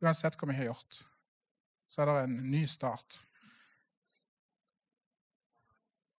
Uansett 0.00 0.38
hva 0.38 0.48
vi 0.48 0.56
har 0.56 0.70
gjort, 0.70 1.00
så 1.88 2.02
er 2.02 2.10
det 2.10 2.22
en 2.28 2.36
ny 2.50 2.62
start. 2.70 3.18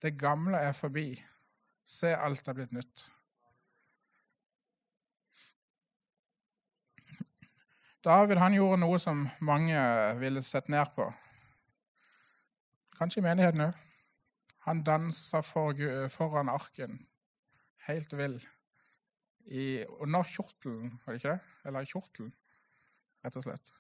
Det 0.02 0.18
gamle 0.20 0.60
er 0.60 0.76
forbi. 0.78 1.14
Se, 1.88 2.12
alt 2.14 2.48
er 2.48 2.58
blitt 2.58 2.76
nytt. 2.76 3.08
David 8.08 8.40
han 8.40 8.56
gjorde 8.56 8.80
noe 8.80 8.98
som 9.04 9.26
mange 9.44 9.80
ville 10.22 10.40
sett 10.46 10.70
ned 10.72 10.94
på. 10.96 11.10
Kanskje 12.96 13.20
i 13.20 13.26
menigheten 13.26 13.66
òg. 13.66 13.82
Han 14.68 14.84
dansa 14.84 15.42
for, 15.44 15.80
foran 16.12 16.52
arken, 16.52 16.98
helt 17.88 18.14
vill, 18.20 18.38
i, 19.48 19.84
under 20.04 20.28
kjortelen, 20.28 20.98
var 21.04 21.16
det 21.16 21.22
ikke 21.22 21.36
det? 21.36 21.68
Eller 21.70 21.84
i 21.86 21.92
kjortelen, 21.92 22.32
rett 23.24 23.40
og 23.40 23.46
slett. 23.46 23.72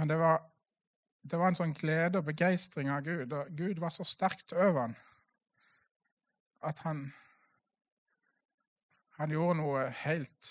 Men 0.00 0.08
det 0.08 0.16
var, 0.20 0.40
det 1.28 1.40
var 1.40 1.52
en 1.52 1.60
sånn 1.60 1.76
glede 1.76 2.22
og 2.22 2.28
begeistring 2.28 2.88
av 2.92 3.04
Gud. 3.04 3.32
Og 3.36 3.52
Gud 3.56 3.80
var 3.84 3.92
så 3.92 4.08
sterkt 4.08 4.56
over 4.56 4.80
han 4.86 4.96
at 6.64 6.80
han 6.86 7.08
han 9.22 9.30
gjorde 9.30 9.54
noe 9.60 9.84
helt 10.02 10.48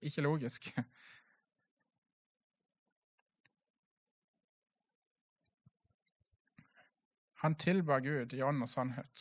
ikke 0.00 0.22
logisk. 0.24 0.70
Han 7.42 7.54
tilba 7.60 7.98
Gud 8.00 8.32
i 8.32 8.40
ånd 8.42 8.64
og 8.64 8.70
sannhet. 8.72 9.20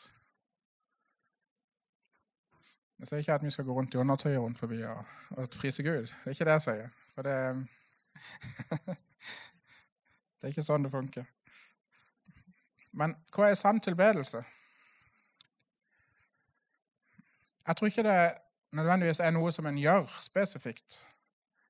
Jeg 3.00 3.10
sier 3.10 3.20
ikke 3.20 3.36
at 3.36 3.44
vi 3.44 3.52
skal 3.52 3.68
gå 3.68 3.76
rundt 3.76 3.94
i 3.94 4.00
undertøyet 4.00 4.40
rundt 4.40 4.64
forbi 4.64 4.80
og, 4.88 5.04
og 5.36 5.50
prise 5.50 5.84
Gud. 5.84 6.08
Det 6.08 6.32
er 6.32 6.38
ikke 6.38 6.48
det 6.48 6.56
jeg 6.56 6.68
sier. 6.70 6.90
For 7.18 7.28
det 7.28 7.36
Det 10.38 10.48
er 10.48 10.54
ikke 10.56 10.64
sånn 10.64 10.88
det 10.88 10.94
funker. 10.96 11.28
Men 12.96 13.20
hva 13.36 13.52
er 13.52 13.60
sann 13.60 13.84
tilbedelse? 13.84 14.40
Jeg 17.68 17.76
tror 17.76 17.88
ikke 17.88 18.04
det 18.04 18.34
nødvendigvis 18.72 19.20
er 19.20 19.32
noe 19.32 19.52
som 19.52 19.66
en 19.66 19.78
gjør 19.78 20.06
spesifikt. 20.22 21.08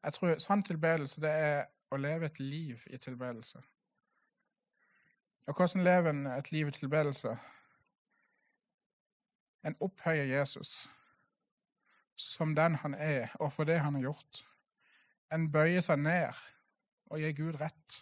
Jeg 0.04 0.14
tror 0.14 0.38
sann 0.38 0.64
tilbedelse 0.64 1.22
det 1.22 1.32
er 1.32 1.66
å 1.92 1.98
leve 1.98 2.26
et 2.26 2.40
liv 2.40 2.84
i 2.90 2.98
tilbedelse. 2.98 3.62
Og 5.48 5.56
hvordan 5.56 5.84
lever 5.84 6.10
en 6.10 6.28
et 6.28 6.52
liv 6.52 6.68
i 6.68 6.72
tilbedelse? 6.72 7.38
En 9.66 9.76
opphøyer 9.80 10.24
Jesus 10.24 10.90
som 12.16 12.56
den 12.56 12.76
han 12.76 12.94
er, 12.94 13.28
og 13.40 13.54
for 13.54 13.64
det 13.64 13.80
han 13.80 13.94
har 13.94 14.02
gjort. 14.02 14.44
En 15.34 15.52
bøyer 15.52 15.82
seg 15.82 16.00
ned 16.00 16.34
og 17.06 17.20
gir 17.20 17.34
Gud 17.38 17.60
rett. 17.62 17.98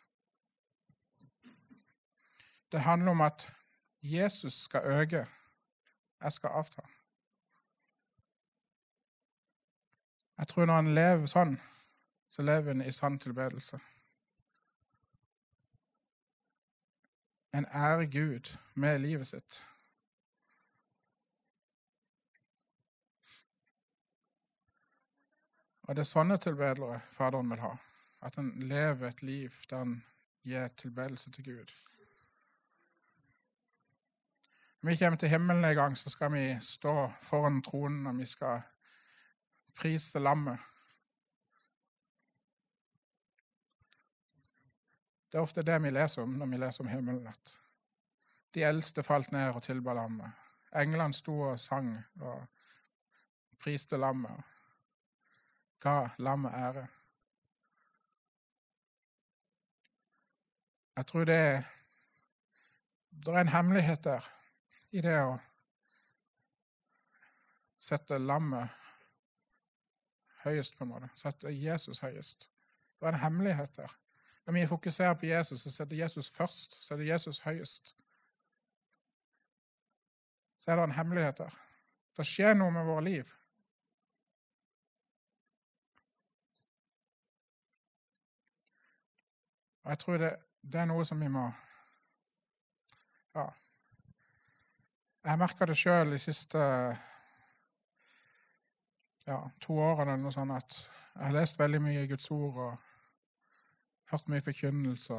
Det 2.71 2.81
handler 2.81 3.11
om 3.11 3.21
at 3.21 3.49
Jesus 4.01 4.53
skal 4.53 4.81
øke, 4.83 5.25
jeg 6.21 6.31
skal 6.31 6.49
avta. 6.49 6.81
Jeg 10.37 10.47
tror 10.47 10.65
når 10.65 10.79
en 10.79 10.95
lever 10.95 11.29
sånn, 11.31 11.55
så 12.29 12.43
lever 12.43 12.75
en 12.75 12.83
i 12.83 12.91
sann 12.91 13.19
tilbedelse. 13.19 13.79
En 17.55 17.65
ærer 17.71 18.05
Gud 18.11 18.51
med 18.75 18.99
livet 18.99 19.27
sitt. 19.27 19.61
Og 25.85 25.95
det 25.95 26.01
er 26.01 26.09
sånne 26.09 26.37
tilbedere 26.41 26.99
Faderen 27.13 27.51
vil 27.53 27.61
ha. 27.61 27.75
At 28.25 28.39
en 28.41 28.51
lever 28.59 29.07
et 29.07 29.21
liv 29.23 29.53
der 29.69 29.85
en 29.85 29.99
gir 30.43 30.67
tilbedelse 30.67 31.31
til 31.31 31.45
Gud. 31.45 31.73
Når 34.81 34.91
vi 34.91 34.97
kommer 34.97 35.17
til 35.17 35.29
himmelen 35.29 35.65
en 35.65 35.75
gang, 35.75 35.97
så 35.97 36.09
skal 36.09 36.33
vi 36.33 36.57
stå 36.61 37.11
foran 37.21 37.61
tronen, 37.61 38.07
og 38.07 38.17
vi 38.17 38.25
skal 38.25 38.61
prise 39.75 40.19
lammet. 40.19 40.59
Det 45.31 45.37
er 45.37 45.43
ofte 45.43 45.65
det 45.67 45.75
vi 45.83 45.91
leser 45.91 46.23
om 46.23 46.35
når 46.39 46.47
vi 46.47 46.57
leser 46.61 46.83
om 46.83 46.89
himmelen. 46.89 47.27
At 47.27 47.55
de 48.55 48.63
eldste 48.63 49.03
falt 49.03 49.31
ned 49.35 49.51
og 49.51 49.63
tilba 49.63 49.93
lammet. 49.93 50.31
Englene 50.75 51.13
sto 51.13 51.33
og 51.49 51.59
sang 51.59 51.89
og 52.21 52.45
priste 53.59 53.99
lammet. 53.99 54.43
Ga 55.83 56.09
lammet 56.17 56.55
ære. 56.55 56.85
Jeg 60.95 61.05
tror 61.05 61.27
det 61.27 61.35
er, 61.35 61.67
det 63.11 63.33
er 63.33 63.41
en 63.41 63.51
hemmelighet 63.51 64.03
der 64.03 64.31
i 64.95 65.03
det 65.03 65.17
å 65.19 65.35
sette 67.75 68.17
lammet 68.23 68.84
høyest, 70.45 70.77
på 70.77 70.85
en 70.85 70.93
måte. 70.93 71.09
Sette 71.17 71.51
Jesus 71.53 71.99
høyest. 72.05 72.49
Det 72.99 73.07
er 73.07 73.13
en 73.13 73.23
hemmelighet 73.23 73.77
der. 73.77 73.95
Når 74.45 74.53
vi 74.53 74.67
fokuserer 74.67 75.13
på 75.13 75.25
Jesus, 75.25 75.61
så 75.61 75.71
setter 75.71 75.97
Jesus 75.97 76.29
først. 76.29 76.83
Så 76.83 76.93
er 76.93 76.97
det 76.97 77.07
Jesus 77.07 77.39
høyest. 77.39 77.95
Så 80.57 80.71
er 80.71 80.75
det 80.75 80.83
en 80.83 80.91
hemmelighet 80.91 81.37
der. 81.37 81.57
Det 82.17 82.25
skjer 82.25 82.53
noe 82.53 82.71
med 82.71 82.85
våre 82.85 83.03
liv. 83.03 83.33
Og 89.83 89.89
jeg 89.89 89.99
tror 89.99 90.17
det, 90.17 90.31
det 90.61 90.79
er 90.81 90.87
noe 90.89 91.05
som 91.05 91.21
vi 91.21 91.27
må 91.29 91.51
Ja. 93.35 93.49
Jeg 95.25 95.39
merka 95.41 95.65
det 95.65 95.75
sjøl 95.77 96.13
de 96.13 96.19
siste 96.21 96.59
ja, 99.27 99.39
to 99.61 99.77
årene 99.81 100.17
noe 100.21 100.33
sånt 100.33 100.53
at 100.55 100.75
jeg 101.15 101.23
har 101.23 101.33
lest 101.35 101.59
veldig 101.59 101.81
mye 101.81 102.03
i 102.03 102.09
Guds 102.09 102.27
ord 102.31 102.59
og 102.65 102.77
hørt 104.11 104.29
mye 104.29 104.43
forkynnelse. 104.43 105.17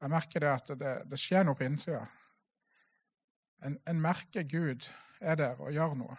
Jeg 0.00 0.12
merker 0.12 0.44
det 0.44 0.52
at 0.52 0.70
det, 0.78 0.92
det 1.10 1.18
skjer 1.20 1.46
noe 1.46 1.56
på 1.58 1.66
innsida. 1.66 2.04
En, 3.64 3.78
en, 3.88 4.00
merker 4.00 4.44
Gud 4.44 4.86
er 5.20 5.38
der 5.40 5.60
og 5.60 5.72
gjør 5.72 5.96
noe. 5.96 6.18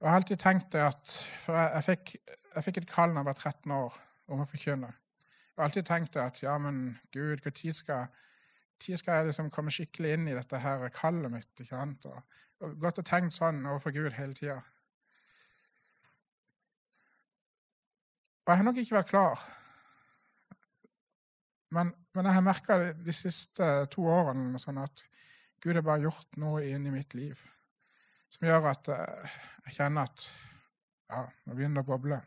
Jeg 0.00 0.10
har 0.10 0.18
alltid 0.18 0.40
tenkt 0.40 0.72
det 0.72 0.82
at 0.84 1.12
For 1.40 1.56
jeg, 1.56 1.70
jeg, 1.74 1.84
fikk, 1.84 2.14
jeg 2.56 2.64
fikk, 2.64 2.80
et 2.80 2.90
kall 2.90 3.12
da 3.12 3.22
jeg 3.22 3.28
var 3.28 3.38
13 3.38 3.76
år 3.76 4.00
om 4.32 4.42
å 4.42 4.48
forkynne. 4.48 4.90
Jeg 4.90 5.60
har 5.60 5.68
alltid 5.68 5.86
tenkt 5.86 6.16
det 6.16 6.24
at 6.24 6.42
ja, 6.42 6.56
men 6.58 6.98
Gud, 7.12 7.44
når 7.44 7.72
skal, 7.72 8.08
tid 8.84 9.00
skal 9.00 9.18
jeg 9.20 9.30
liksom 9.30 9.50
komme 9.52 9.72
skikkelig 9.74 10.14
inn 10.16 10.28
i 10.30 10.36
dette 10.36 10.60
her 10.60 10.86
kallet 10.94 11.32
mitt? 11.32 11.50
ikke 11.56 11.72
sant? 11.72 12.06
Og, 12.10 12.38
og 12.62 12.78
Gått 12.82 13.00
og 13.02 13.08
tenkt 13.08 13.36
sånn 13.36 13.64
overfor 13.64 13.94
Gud 13.96 14.12
hele 14.16 14.36
tida. 14.36 14.60
Og 18.44 18.52
jeg 18.52 18.60
har 18.60 18.66
nok 18.68 18.80
ikke 18.82 18.98
vært 18.98 19.10
klar. 19.10 19.44
Men, 21.74 21.90
men 22.14 22.28
jeg 22.28 22.36
har 22.36 22.44
merka 22.44 22.78
de 22.92 23.16
siste 23.16 23.68
to 23.90 24.04
årene 24.06 24.60
sånn 24.62 24.78
at 24.82 25.02
Gud 25.64 25.74
har 25.78 25.86
bare 25.86 26.04
gjort 26.04 26.36
noe 26.38 26.60
inn 26.68 26.84
i 26.86 26.92
mitt 26.92 27.16
liv 27.16 27.40
som 28.34 28.48
gjør 28.48 28.66
at 28.72 28.90
uh, 28.90 29.34
jeg 29.68 29.76
kjenner 29.76 30.08
at 30.08 30.26
ja, 31.10 31.20
nå 31.46 31.54
begynner 31.54 31.80
det 31.80 31.84
å 31.84 31.90
boble. 31.92 32.18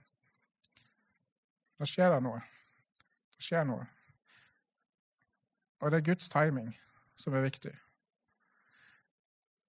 Da 1.77 1.87
skjer 1.89 2.13
det 2.13 2.21
noe. 2.23 2.39
Da 3.35 3.43
skjer 3.43 3.65
noe. 3.67 3.87
Og 5.79 5.91
det 5.91 5.97
er 5.97 6.09
Guds 6.09 6.29
timing 6.29 6.75
som 7.17 7.33
er 7.33 7.41
viktig. 7.41 7.71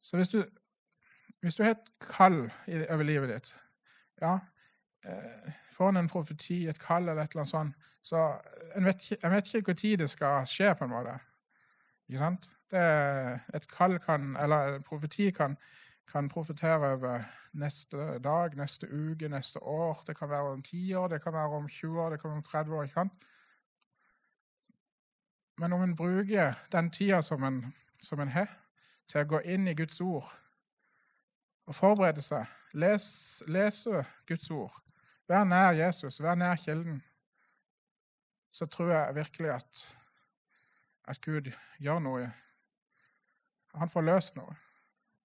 Så 0.00 0.16
hvis 0.16 0.28
du, 0.28 0.44
hvis 1.40 1.54
du 1.54 1.62
har 1.62 1.70
et 1.70 1.90
kall 2.00 2.52
over 2.90 3.02
livet 3.02 3.28
ditt 3.28 3.56
ja, 4.20 4.38
eh, 5.04 5.52
Får 5.72 5.88
en 5.88 6.08
profeti, 6.08 6.66
et 6.66 6.80
kall 6.80 7.08
eller 7.08 7.22
et 7.22 7.32
eller 7.32 7.44
annet 7.44 7.50
sånt, 7.50 7.74
så 8.02 8.22
en 8.76 8.84
vet, 8.84 9.10
jeg 9.22 9.30
vet 9.30 9.54
ikke 9.54 9.74
når 9.74 9.96
det 9.96 10.10
skal 10.10 10.46
skje, 10.46 10.74
på 10.74 10.84
en 10.84 10.90
måte. 10.90 11.18
Ikke 12.08 12.18
sant? 12.18 12.48
Det, 12.70 12.80
et 13.54 13.68
kall 13.70 13.98
kan, 13.98 14.36
eller 14.36 14.74
en 14.74 14.82
profeti 14.82 15.30
kan, 15.30 15.56
kan 16.12 16.28
profetere 16.28 16.92
over 16.92 17.22
neste 17.52 18.18
dag, 18.24 18.56
neste 18.56 18.88
uke, 18.90 19.28
neste 19.28 19.62
år. 19.62 20.02
Det 20.06 20.16
kan 20.18 20.30
være 20.30 20.52
om 20.52 20.62
10 20.62 20.94
år, 20.94 21.08
det 21.08 21.22
kan 21.22 21.32
være 21.32 21.60
om 21.60 21.68
20 21.68 22.02
år, 22.02 22.10
det 22.10 22.20
kan 22.20 22.30
være 22.30 22.36
om 22.36 22.42
30 22.42 22.74
år. 22.74 22.82
ikke 22.82 22.94
sant? 22.94 23.12
Men 25.58 25.72
om 25.72 25.82
en 25.82 25.96
bruker 25.96 26.54
den 26.72 26.90
tida 26.90 27.22
som 27.22 27.42
en, 27.44 27.74
som 28.02 28.20
en 28.20 28.28
har, 28.30 28.50
til 29.08 29.24
å 29.24 29.28
gå 29.28 29.40
inn 29.48 29.66
i 29.68 29.74
Guds 29.74 30.00
ord 30.04 30.28
og 31.68 31.74
forberede 31.74 32.22
seg, 32.22 32.46
les, 32.78 33.06
lese 33.48 34.04
Guds 34.28 34.50
ord, 34.54 34.76
vær 35.28 35.44
nær 35.44 35.74
Jesus, 35.76 36.20
vær 36.22 36.38
nær 36.38 36.56
kilden, 36.56 37.02
så 38.48 38.66
tror 38.66 38.92
jeg 38.92 39.16
virkelig 39.16 39.50
at, 39.56 39.82
at 41.04 41.20
Gud 41.24 41.50
gjør 41.78 41.98
noe. 42.04 42.30
Han 43.74 43.92
får 43.92 44.06
løst 44.06 44.38
noe, 44.38 44.54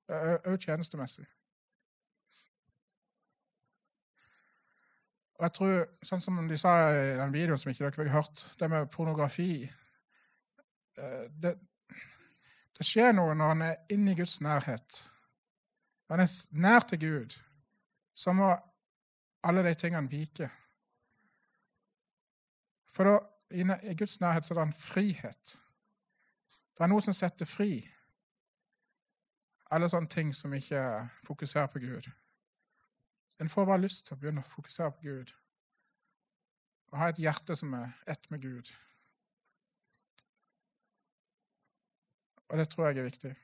òg 0.10 0.58
tjenestemessig. 0.60 1.28
Og 5.38 5.48
jeg 5.48 5.56
tror, 5.58 5.80
sånn 6.06 6.22
som 6.22 6.44
de 6.50 6.58
sa 6.60 6.74
i 6.92 7.16
den 7.20 7.34
videoen 7.34 7.60
som 7.60 7.72
ikke 7.72 7.86
dere 7.86 7.96
fikk 8.02 8.12
hørt, 8.14 8.44
det 8.60 8.70
med 8.72 8.92
pornografi 8.92 9.64
det, 10.96 11.54
det, 12.78 12.86
skjer 12.86 13.14
noe 13.16 13.34
når 13.38 13.54
han 13.54 13.66
er 13.66 13.94
inne 13.94 14.14
i 14.14 14.18
Guds 14.18 14.40
nærhet. 14.42 15.00
Når 16.08 16.18
han 16.18 16.26
er 16.26 16.62
nær 16.66 16.88
til 16.90 17.00
Gud, 17.02 17.36
så 18.14 18.34
må 18.34 18.52
alle 19.44 19.64
de 19.66 19.74
tingene 19.74 20.10
vike. 20.10 20.50
For 22.94 23.10
da, 23.10 23.18
i 23.90 23.96
Guds 23.98 24.20
nærhet 24.22 24.46
så 24.46 24.54
er 24.54 24.60
det 24.60 24.68
en 24.68 24.78
frihet. 24.78 25.56
Det 26.74 26.86
er 26.86 26.90
noe 26.90 27.02
som 27.06 27.16
setter 27.16 27.50
fri. 27.50 27.82
Alle 29.74 29.90
sånne 29.90 30.10
ting 30.10 30.34
som 30.38 30.54
ikke 30.54 30.82
fokuserer 31.26 31.70
på 31.74 31.82
Gud. 31.82 32.10
En 33.42 33.50
får 33.50 33.66
bare 33.66 33.82
lyst 33.82 34.06
til 34.06 34.16
å 34.16 34.22
begynne 34.22 34.44
å 34.44 34.50
fokusere 34.50 34.92
på 34.94 35.08
Gud. 35.08 35.34
Og 36.94 37.00
ha 37.02 37.10
et 37.10 37.22
hjerte 37.22 37.56
som 37.58 37.74
er 37.74 37.90
ett 38.08 38.30
med 38.30 38.42
Gud. 38.42 38.70
Og 42.50 42.58
det 42.58 42.70
tror 42.70 42.88
jeg 42.88 42.98
er 42.98 43.04
viktig. 43.04 43.36